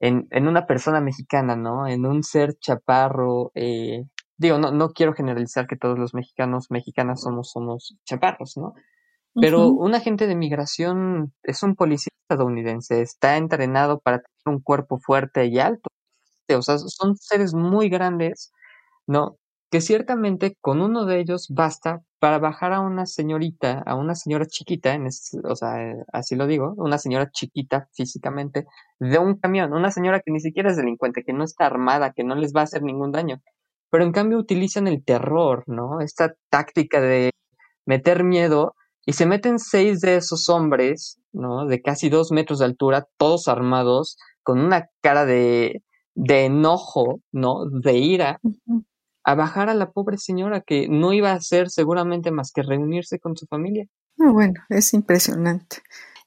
[0.00, 1.86] en, en una persona mexicana, ¿no?
[1.86, 4.06] En un ser chaparro, eh,
[4.38, 8.74] digo, no, no quiero generalizar que todos los mexicanos, mexicanas somos, somos chaparros, ¿no?
[9.36, 14.98] Pero un agente de migración es un policía estadounidense, está entrenado para tener un cuerpo
[14.98, 15.90] fuerte y alto.
[16.52, 18.50] O sea, son seres muy grandes,
[19.06, 19.36] ¿no?
[19.70, 24.44] Que ciertamente con uno de ellos basta para bajar a una señorita, a una señora
[24.46, 28.66] chiquita, en o sea, eh, así lo digo, una señora chiquita físicamente,
[29.00, 32.22] de un camión, una señora que ni siquiera es delincuente, que no está armada, que
[32.22, 33.40] no les va a hacer ningún daño.
[33.90, 36.00] Pero en cambio utilizan el terror, ¿no?
[36.00, 37.30] Esta táctica de
[37.86, 38.74] meter miedo
[39.06, 41.66] y se meten seis de esos hombres, ¿no?
[41.66, 45.82] De casi dos metros de altura, todos armados, con una cara de,
[46.14, 47.64] de enojo, ¿no?
[47.64, 48.40] De ira,
[49.24, 53.18] a bajar a la pobre señora que no iba a hacer seguramente más que reunirse
[53.18, 53.86] con su familia.
[54.16, 55.78] Bueno, es impresionante.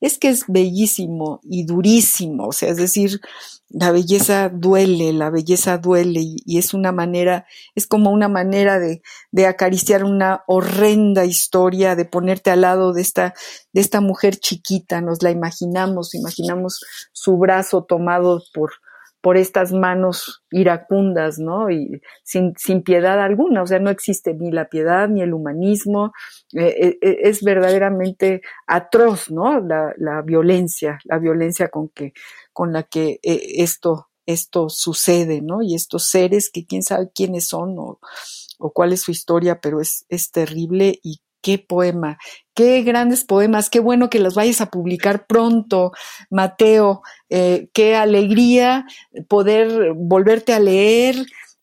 [0.01, 3.21] Es que es bellísimo y durísimo, o sea, es decir,
[3.69, 9.01] la belleza duele, la belleza duele y, es una manera, es como una manera de,
[9.31, 13.33] de, acariciar una horrenda historia, de ponerte al lado de esta,
[13.71, 16.81] de esta mujer chiquita, nos la imaginamos, imaginamos
[17.13, 18.73] su brazo tomado por,
[19.23, 21.71] por estas manos iracundas, ¿no?
[21.71, 26.11] Y sin, sin, piedad alguna, o sea, no existe ni la piedad ni el humanismo,
[26.53, 29.61] eh, eh, es verdaderamente atroz, ¿no?
[29.61, 32.11] La, la, violencia, la violencia con que,
[32.51, 35.61] con la que eh, esto, esto sucede, ¿no?
[35.61, 38.01] Y estos seres que quién sabe quiénes son o,
[38.59, 42.17] o cuál es su historia, pero es, es terrible y qué poema,
[42.55, 45.91] qué grandes poemas, qué bueno que los vayas a publicar pronto,
[46.31, 48.85] Mateo, eh, qué alegría
[49.27, 51.17] poder volverte a leer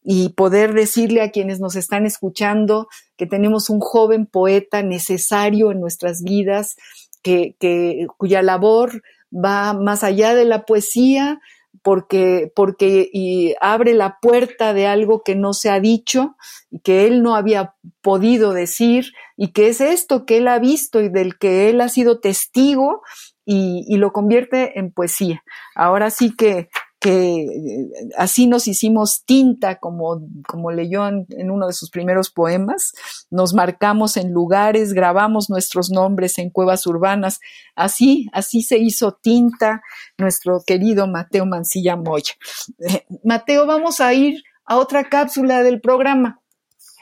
[0.05, 5.81] y poder decirle a quienes nos están escuchando que tenemos un joven poeta necesario en
[5.81, 6.77] nuestras vidas,
[7.23, 9.03] que, que cuya labor
[9.33, 11.41] va más allá de la poesía,
[11.83, 16.37] porque, porque y abre la puerta de algo que no se ha dicho
[16.71, 21.01] y que él no había podido decir y que es esto que él ha visto
[21.01, 23.03] y del que él ha sido testigo
[23.45, 25.43] y, y lo convierte en poesía.
[25.75, 26.69] Ahora sí que
[27.01, 32.93] que eh, así nos hicimos tinta, como, como leyó en, uno de sus primeros poemas,
[33.31, 37.41] nos marcamos en lugares, grabamos nuestros nombres en cuevas urbanas,
[37.75, 39.83] así, así se hizo tinta
[40.19, 42.35] nuestro querido Mateo Mancilla Moya.
[42.79, 46.41] Eh, Mateo, vamos a ir a otra cápsula del programa,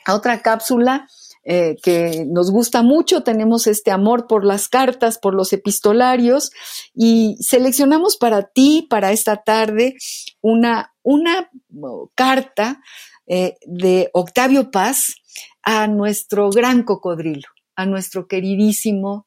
[0.07, 1.09] a otra cápsula
[1.51, 6.51] eh, que nos gusta mucho, tenemos este amor por las cartas, por los epistolarios
[6.95, 9.95] y seleccionamos para ti, para esta tarde,
[10.43, 11.49] una, una
[12.15, 12.83] carta
[13.27, 15.15] eh, de Octavio Paz
[15.63, 19.27] a nuestro gran cocodrilo, a nuestro queridísimo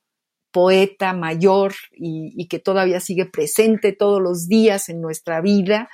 [0.51, 5.89] poeta mayor y, y, que todavía sigue presente todos los días en nuestra vida,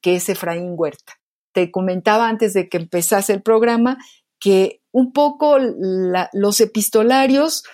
[0.00, 1.20] que es Efraín Huerta.
[1.52, 3.98] Te comentaba antes de que empezase el programa
[4.38, 7.64] que un poco los epistolarios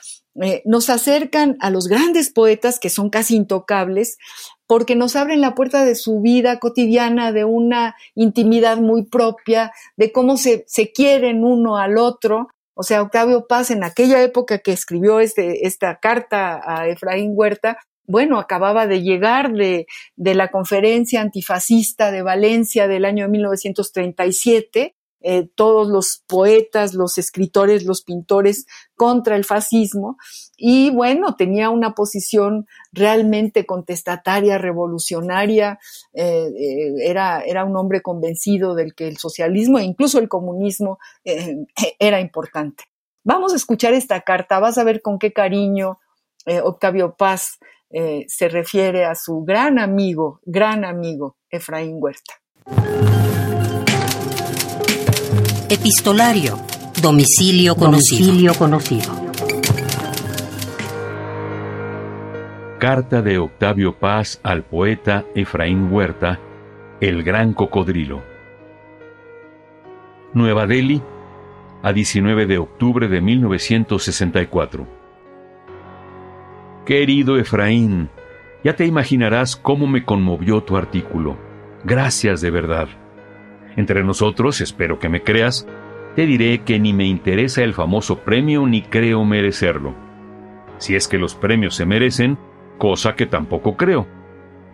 [0.43, 4.19] eh, nos acercan a los grandes poetas que son casi intocables
[4.67, 10.11] porque nos abren la puerta de su vida cotidiana, de una intimidad muy propia, de
[10.11, 12.49] cómo se, se quieren uno al otro.
[12.75, 17.79] O sea, Octavio Paz en aquella época que escribió este, esta carta a Efraín Huerta,
[18.05, 25.49] bueno, acababa de llegar de, de la conferencia antifascista de Valencia del año 1937 eh,
[25.55, 28.67] todos los poetas, los escritores, los pintores
[28.97, 30.17] contra el fascismo
[30.57, 35.79] y bueno, tenía una posición realmente contestataria, revolucionaria,
[36.13, 40.99] eh, eh, era, era un hombre convencido del que el socialismo e incluso el comunismo
[41.99, 42.85] era importante.
[43.25, 46.01] Vamos a escuchar esta carta, vas a ver con qué cariño
[46.65, 47.61] Octavio Paz
[48.27, 53.22] se refiere a su gran amigo, gran amigo, Efraín Huerta.
[55.73, 56.59] Epistolario.
[57.01, 58.27] Domicilio conocido.
[58.27, 59.11] Domicilio conocido.
[62.79, 66.41] Carta de Octavio Paz al poeta Efraín Huerta,
[67.01, 68.23] El Gran Cocodrilo.
[70.35, 71.01] Nueva Delhi,
[71.83, 74.87] a 19 de octubre de 1964.
[76.85, 78.11] Querido Efraín,
[78.63, 81.39] ya te imaginarás cómo me conmovió tu artículo.
[81.83, 82.89] Gracias de verdad.
[83.77, 85.67] Entre nosotros, espero que me creas,
[86.17, 89.95] te diré que ni me interesa el famoso premio ni creo merecerlo.
[90.79, 92.39] Si es que los premios se merecen,
[92.79, 94.07] cosa que tampoco creo.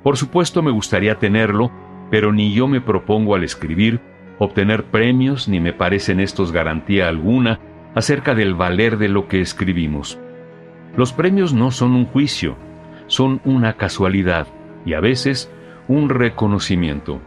[0.02, 1.70] Por supuesto me gustaría tenerlo,
[2.10, 4.00] pero ni yo me propongo al escribir
[4.38, 7.60] obtener premios ni me parecen estos garantía alguna
[7.94, 10.18] acerca del valer de lo que escribimos.
[10.96, 12.56] Los premios no son un juicio,
[13.06, 14.46] son una casualidad
[14.84, 15.52] y a veces
[15.88, 17.20] un reconocimiento.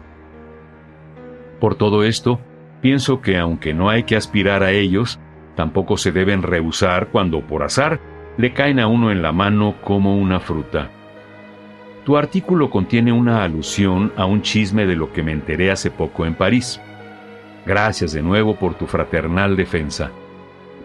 [1.61, 2.39] Por todo esto,
[2.81, 5.19] pienso que aunque no hay que aspirar a ellos,
[5.55, 7.99] tampoco se deben rehusar cuando por azar
[8.35, 10.89] le caen a uno en la mano como una fruta.
[12.03, 16.25] Tu artículo contiene una alusión a un chisme de lo que me enteré hace poco
[16.25, 16.81] en París.
[17.67, 20.09] Gracias de nuevo por tu fraternal defensa.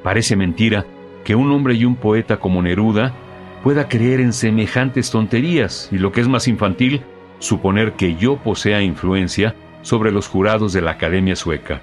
[0.02, 0.84] Parece mentira
[1.24, 3.14] que un hombre y un poeta como Neruda
[3.62, 7.00] pueda creer en semejantes tonterías y lo que es más infantil,
[7.38, 9.54] suponer que yo posea influencia
[9.86, 11.80] sobre los jurados de la Academia Sueca.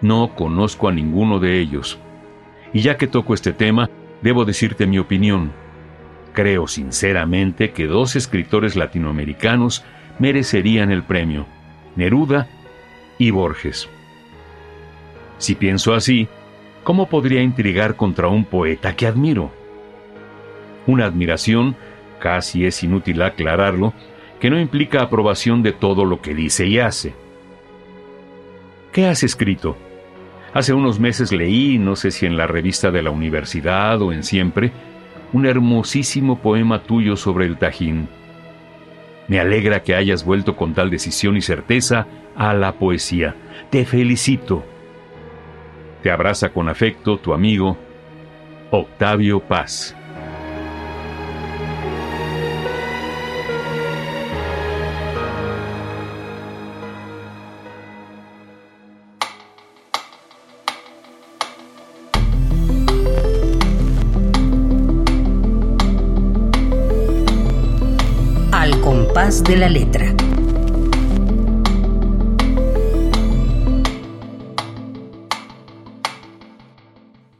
[0.00, 1.98] No conozco a ninguno de ellos.
[2.72, 3.90] Y ya que toco este tema,
[4.22, 5.52] debo decirte mi opinión.
[6.32, 9.84] Creo sinceramente que dos escritores latinoamericanos
[10.18, 11.44] merecerían el premio,
[11.94, 12.48] Neruda
[13.18, 13.90] y Borges.
[15.36, 16.26] Si pienso así,
[16.84, 19.52] ¿cómo podría intrigar contra un poeta que admiro?
[20.86, 21.76] Una admiración,
[22.18, 23.92] casi es inútil aclararlo,
[24.40, 27.14] que no implica aprobación de todo lo que dice y hace.
[28.92, 29.76] ¿Qué has escrito?
[30.52, 34.24] Hace unos meses leí, no sé si en la revista de la universidad o en
[34.24, 34.72] Siempre,
[35.32, 38.08] un hermosísimo poema tuyo sobre el Tajín.
[39.28, 43.36] Me alegra que hayas vuelto con tal decisión y certeza a la poesía.
[43.70, 44.64] Te felicito.
[46.02, 47.76] Te abraza con afecto tu amigo
[48.72, 49.94] Octavio Paz.
[69.30, 70.12] De la letra.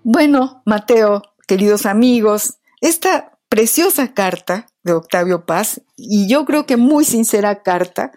[0.04, 7.04] Bueno, Mateo, queridos amigos, esta preciosa carta de Octavio Paz, y yo creo que muy
[7.04, 8.12] sincera carta,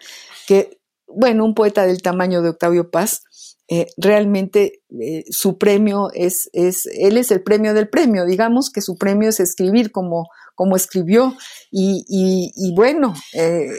[0.48, 3.24] que, bueno, un poeta del tamaño de Octavio Paz,
[3.70, 8.82] eh, realmente eh, su premio es, es, él es el premio del premio, digamos que
[8.82, 11.36] su premio es escribir como, como escribió
[11.72, 13.70] y, bueno, eh,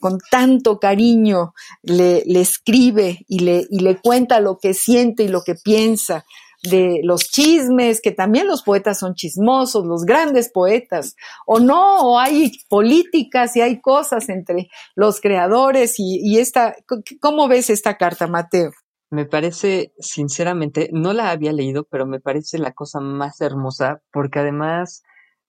[0.00, 5.28] con tanto cariño le, le escribe y le, y le cuenta lo que siente y
[5.28, 6.24] lo que piensa
[6.62, 12.18] de los chismes, que también los poetas son chismosos, los grandes poetas, o no, o
[12.18, 16.76] hay políticas y hay cosas entre los creadores y, y esta,
[17.20, 18.70] ¿cómo ves esta carta, Mateo?
[19.10, 24.38] Me parece, sinceramente, no la había leído, pero me parece la cosa más hermosa, porque
[24.38, 25.02] además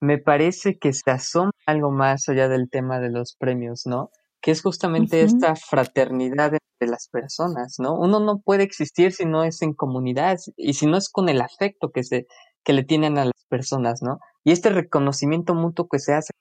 [0.04, 4.10] me parece que se asoma algo más allá del tema de los premios, ¿no?
[4.42, 7.98] Que es justamente esta fraternidad de las personas, ¿no?
[7.98, 11.40] Uno no puede existir si no es en comunidad y si no es con el
[11.40, 12.28] afecto que se
[12.66, 14.20] que le tienen a las personas, ¿no?
[14.44, 16.32] Y este reconocimiento mutuo que se hace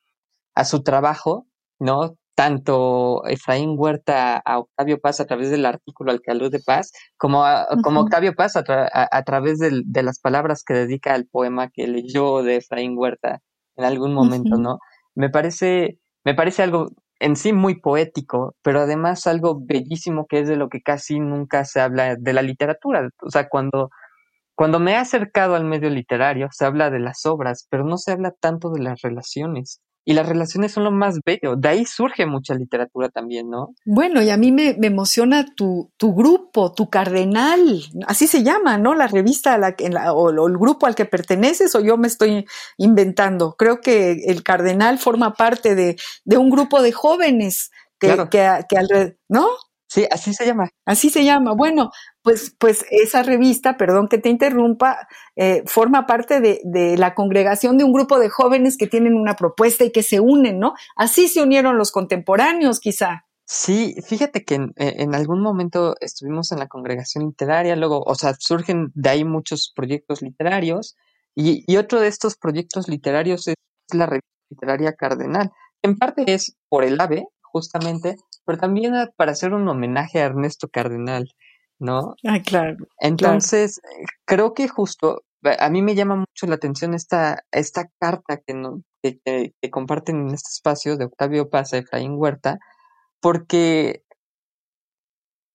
[0.56, 1.46] a su trabajo,
[1.78, 2.16] ¿no?
[2.34, 7.44] Tanto Efraín Huerta a Octavio Paz a través del artículo al de Paz, como,
[7.84, 11.86] como Octavio Paz a, a, través de, de, las palabras que dedica al poema que
[11.86, 13.40] leyó de Efraín Huerta
[13.76, 14.78] en algún momento, ¿no?
[15.14, 20.48] Me parece, me parece algo en sí muy poético, pero además algo bellísimo que es
[20.48, 23.08] de lo que casi nunca se habla de la literatura.
[23.22, 23.90] O sea, cuando,
[24.56, 28.12] cuando me he acercado al medio literario, se habla de las obras, pero no se
[28.12, 29.80] habla tanto de las relaciones.
[30.04, 31.54] Y las relaciones son lo más bello.
[31.56, 33.74] De ahí surge mucha literatura también, ¿no?
[33.84, 38.94] Bueno, y a mí me, emociona tu, tu, grupo, tu cardenal, así se llama, ¿no?
[38.94, 39.74] La revista la,
[40.12, 42.46] o, el grupo al que perteneces o yo me estoy
[42.78, 43.54] inventando.
[43.56, 49.16] Creo que el cardenal forma parte de, de un grupo de jóvenes que, que, que,
[49.28, 49.46] ¿no?
[49.92, 50.70] Sí, así se llama.
[50.86, 51.52] Así se llama.
[51.52, 51.90] Bueno,
[52.22, 57.76] pues, pues esa revista, perdón que te interrumpa, eh, forma parte de, de, la congregación
[57.76, 60.72] de un grupo de jóvenes que tienen una propuesta y que se unen, ¿no?
[60.96, 63.26] Así se unieron los contemporáneos, quizá.
[63.44, 68.14] Sí, fíjate que en, eh, en, algún momento estuvimos en la congregación literaria, luego, o
[68.14, 70.96] sea, surgen de ahí muchos proyectos literarios,
[71.34, 73.56] y, y otro de estos proyectos literarios es
[73.92, 75.52] la revista literaria Cardenal.
[75.82, 80.68] En parte es por el AVE, justamente, pero también para hacer un homenaje a Ernesto
[80.68, 81.30] Cardenal,
[81.78, 82.14] ¿no?
[82.26, 82.76] Ah, claro.
[82.98, 83.80] Entonces,
[84.24, 85.22] creo que justo
[85.58, 90.28] a mí me llama mucho la atención esta, esta carta que, no, que, que, comparten
[90.28, 92.58] en este espacio de Octavio Paz a Efraín Huerta,
[93.20, 94.04] porque,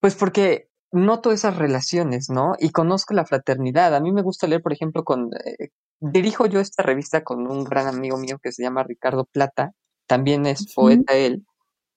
[0.01, 2.53] pues porque noto esas relaciones, ¿no?
[2.59, 3.95] Y conozco la fraternidad.
[3.95, 5.69] A mí me gusta leer, por ejemplo, con, eh,
[5.99, 9.71] dirijo yo esta revista con un gran amigo mío que se llama Ricardo Plata,
[10.05, 11.45] también es poeta él,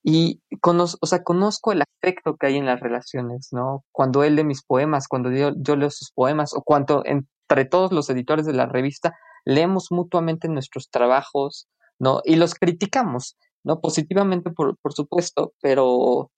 [0.03, 3.83] y conozco, o sea, conozco el afecto que hay en las relaciones, ¿no?
[3.91, 7.91] Cuando él lee mis poemas, cuando yo, yo leo sus poemas, o cuando entre todos
[7.91, 11.67] los editores de la revista leemos mutuamente nuestros trabajos,
[11.99, 12.21] ¿no?
[12.25, 13.79] Y los criticamos, ¿no?
[13.79, 16.31] Positivamente, por, por supuesto, pero,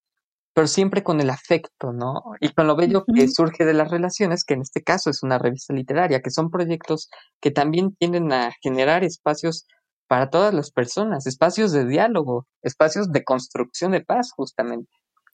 [0.53, 2.21] pero siempre con el afecto, ¿no?
[2.41, 5.39] Y con lo bello que surge de las relaciones, que en este caso es una
[5.39, 7.09] revista literaria, que son proyectos
[7.39, 9.67] que también tienden a generar espacios
[10.13, 14.91] para todas las personas, espacios de diálogo, espacios de construcción de paz, justamente.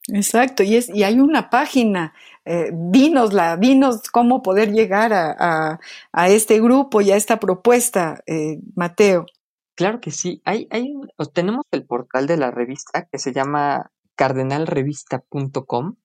[0.08, 2.14] Exacto, y, es, y hay una página,
[2.46, 5.78] eh, dinosla, dinos cómo poder llegar a,
[6.12, 9.26] a, este grupo y a esta propuesta, eh, Mateo.
[9.74, 10.94] Claro que sí, hay, hay,
[11.34, 15.96] tenemos el portal de la revista que se llama cardenalrevista.com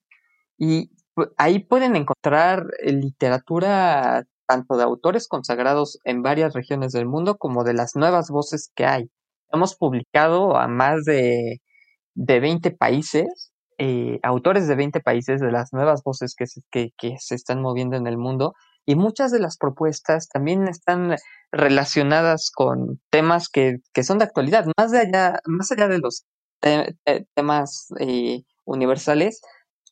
[0.58, 0.92] y
[1.38, 7.74] ahí pueden encontrar literatura tanto de autores consagrados en varias regiones del mundo como de
[7.74, 9.10] las nuevas voces que hay.
[9.52, 11.62] Hemos publicado a más de,
[12.16, 16.92] de 20 países, eh, autores de 20 países de las nuevas voces que se, que,
[17.20, 18.54] se están moviendo en el mundo
[18.86, 21.16] y muchas de las propuestas también están
[21.52, 26.26] relacionadas con temas que, que son de actualidad, más, de allá, más allá de los
[27.36, 29.42] temas eh, universales,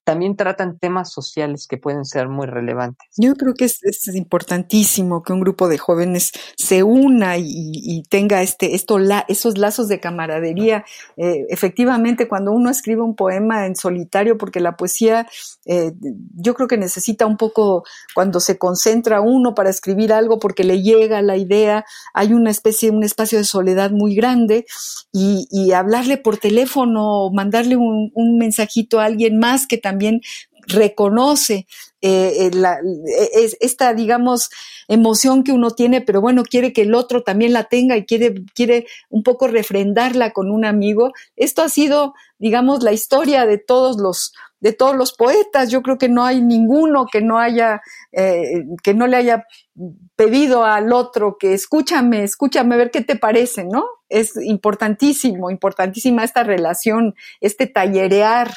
[0.03, 3.07] también tratan temas sociales que pueden ser muy relevantes.
[3.17, 3.81] Yo creo que es,
[4.13, 8.97] importantísimo que un grupo de jóvenes se una y, tenga este, esto,
[9.27, 10.83] esos lazos de camaradería.
[11.17, 15.27] Eh, efectivamente, cuando uno escribe un poema en solitario, porque la poesía
[15.65, 15.93] eh,
[16.35, 17.83] yo creo que necesita un poco,
[18.13, 22.91] cuando se concentra uno para escribir algo, porque le llega la idea, hay una especie,
[22.91, 24.65] un espacio de soledad muy grande
[25.11, 30.21] y, hablarle por teléfono, mandarle un, un mensajito a alguien más que también también
[30.67, 31.67] reconoce
[32.01, 34.49] eh, eh, esta, digamos,
[34.87, 38.33] emoción que uno tiene, pero bueno, quiere que el otro también la tenga y quiere,
[38.55, 41.11] quiere un poco refrendarla con un amigo.
[41.35, 45.69] Esto ha sido, digamos, la historia de todos los, de todos los poetas.
[45.69, 47.81] Yo creo que no hay ninguno que no haya,
[48.11, 49.45] eh, que no le haya
[50.15, 53.85] pedido al otro que escúchame, escúchame, a ver qué te parece, ¿no?
[54.09, 58.53] Es importantísimo, importantísima esta relación, este tallerear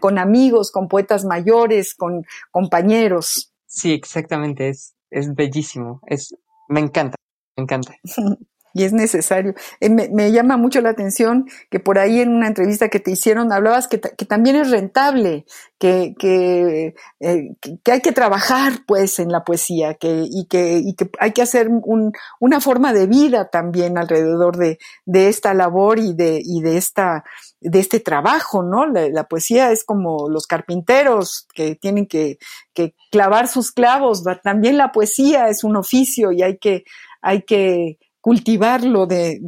[0.00, 3.52] con amigos, con poetas mayores, con compañeros.
[3.66, 6.34] Sí, exactamente, es, es bellísimo, es,
[6.68, 7.16] me encanta,
[7.56, 7.96] me encanta.
[8.72, 9.54] y es necesario.
[9.80, 13.52] Eh, me, llama mucho la atención que por ahí en una entrevista que te hicieron
[13.52, 15.44] hablabas que, también es rentable,
[15.78, 20.94] que, que, eh, que, hay que trabajar pues en la poesía que, y, que, y
[20.94, 25.98] que hay que hacer un, una forma de vida también alrededor de, de esta labor
[25.98, 27.24] y de, y de esta
[27.60, 28.86] de este trabajo, ¿no?
[28.86, 32.38] La, poesía es como los carpinteros que tienen que,
[32.72, 36.84] que clavar sus clavos, también la poesía es un oficio y hay que,
[37.20, 39.40] hay que cultivarlo de,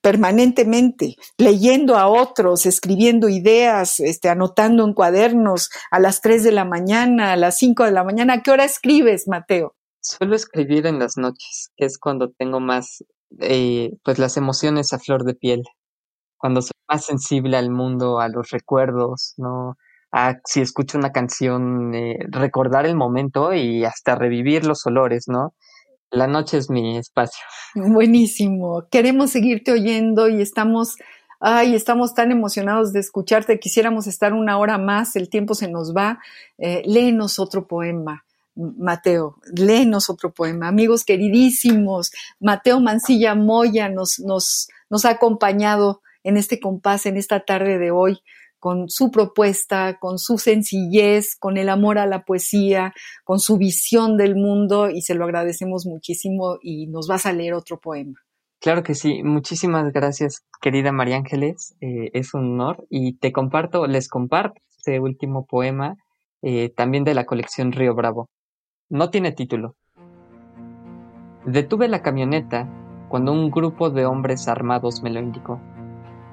[0.00, 6.64] permanentemente, leyendo a otros, escribiendo ideas, este, anotando en cuadernos a las 3 de la
[6.64, 8.34] mañana, a las 5 de la mañana.
[8.34, 9.74] ¿A qué hora escribes, Mateo?
[10.00, 13.04] Suelo escribir en las noches, que es cuando tengo más,
[13.40, 15.62] eh, pues las emociones a flor de piel,
[16.36, 19.76] cuando soy más sensible al mundo, a los recuerdos, ¿no?
[20.12, 25.54] A, si escucho una canción, eh, recordar el momento y hasta revivir los olores, ¿no?
[26.14, 27.44] La noche es mi espacio.
[27.74, 28.86] Buenísimo.
[28.88, 30.96] Queremos seguirte oyendo y estamos,
[31.40, 33.58] ay, estamos tan emocionados de escucharte.
[33.58, 36.20] Quisiéramos estar una hora más, el tiempo se nos va.
[36.56, 38.24] Eh, léenos otro poema.
[38.54, 40.68] Mateo, léenos otro poema.
[40.68, 47.40] Amigos queridísimos, Mateo Mancilla Moya nos, nos, nos ha acompañado en este compás, en esta
[47.40, 48.20] tarde de hoy
[48.64, 54.16] con su propuesta, con su sencillez, con el amor a la poesía, con su visión
[54.16, 58.14] del mundo y se lo agradecemos muchísimo y nos vas a leer otro poema.
[58.62, 63.86] Claro que sí, muchísimas gracias querida María Ángeles, eh, es un honor y te comparto,
[63.86, 65.96] les comparto este último poema
[66.40, 68.30] eh, también de la colección Río Bravo.
[68.88, 69.76] No tiene título.
[71.44, 72.66] Detuve la camioneta
[73.10, 75.60] cuando un grupo de hombres armados me lo indicó.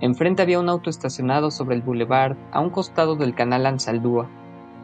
[0.02, 4.28] Enfrente había un auto estacionado sobre el boulevard a un costado del canal Ansaldúa,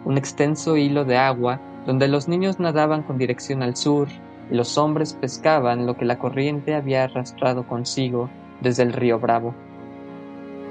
[0.06, 4.08] un extenso hilo de agua donde los niños nadaban con dirección al sur
[4.52, 8.30] y los hombres pescaban lo que la corriente había arrastrado consigo
[8.62, 9.56] desde el río Bravo.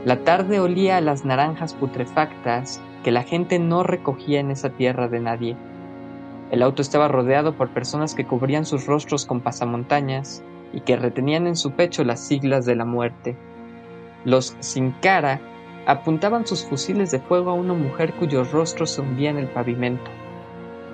[0.05, 5.09] La tarde olía a las naranjas putrefactas que la gente no recogía en esa tierra
[5.09, 5.57] de nadie.
[6.53, 11.49] El auto estaba rodeado por personas que cubrían sus rostros con pasamontañas y que retenían
[11.49, 13.37] en su pecho las siglas de la muerte.
[14.27, 15.41] Los sin cara
[15.87, 20.11] apuntaban sus fusiles de fuego a una mujer cuyo rostro se hundía en el pavimento.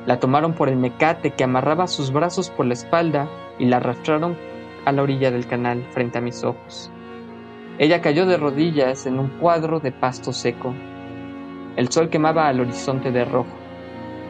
[0.04, 4.36] La tomaron por el mecate que amarraba sus brazos por la espalda y la arrastraron
[4.84, 6.90] a la orilla del canal frente a mis ojos.
[7.78, 10.74] Ella cayó de rodillas en un cuadro de pasto seco.
[11.76, 13.56] El sol quemaba al horizonte de rojo.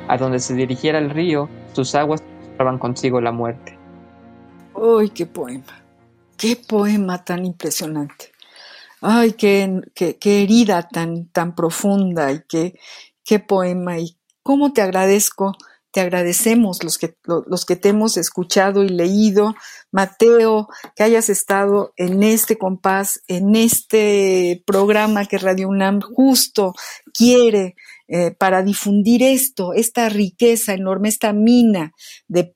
[0.06, 2.22] A donde se dirigiera el río, sus aguas
[2.52, 3.76] llevaban consigo la muerte.
[4.74, 5.82] ¡Uy, qué poema!
[6.36, 8.31] ¡Qué poema tan impresionante!
[9.02, 12.78] Ay, qué, qué, herida tan, tan profunda y qué,
[13.24, 15.56] qué poema y cómo te agradezco,
[15.90, 19.54] te agradecemos los que, los que te hemos escuchado y leído,
[19.90, 26.72] Mateo, que hayas estado en este compás, en este programa que Radio UNAM justo
[27.12, 27.74] quiere
[28.14, 31.94] eh, para difundir esto, esta riqueza enorme, esta mina
[32.28, 32.52] de,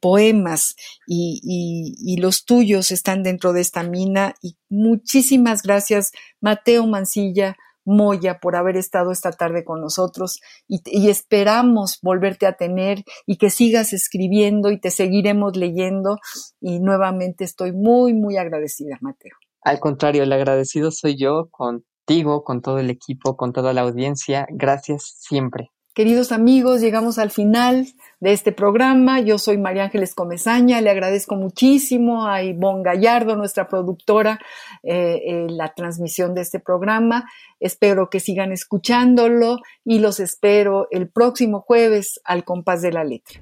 [0.00, 0.76] poemas
[1.06, 4.34] y, los tuyos están dentro de esta mina.
[4.40, 7.54] Y muchísimas gracias, Mateo Mancilla.
[7.86, 13.36] Moya por haber estado esta tarde con nosotros y, y, esperamos volverte a tener y
[13.36, 16.16] que sigas escribiendo y te seguiremos leyendo
[16.62, 19.34] y nuevamente estoy muy, muy agradecida, Mateo.
[19.60, 23.82] Al contrario, el agradecido soy yo con contigo, con todo el equipo, con toda la
[23.82, 24.46] audiencia.
[24.50, 25.70] Gracias siempre.
[25.94, 27.86] Queridos amigos, llegamos al final
[28.18, 29.20] de este programa.
[29.20, 30.80] Yo soy María Ángeles Comezaña.
[30.80, 34.40] Le agradezco muchísimo a Ivonne Gallardo, nuestra productora,
[34.82, 37.30] eh, eh, la transmisión de este programa.
[37.60, 43.40] Espero que sigan escuchándolo y los espero el próximo jueves al compás de la letra.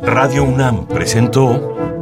[0.00, 2.01] Radio UNAM presentó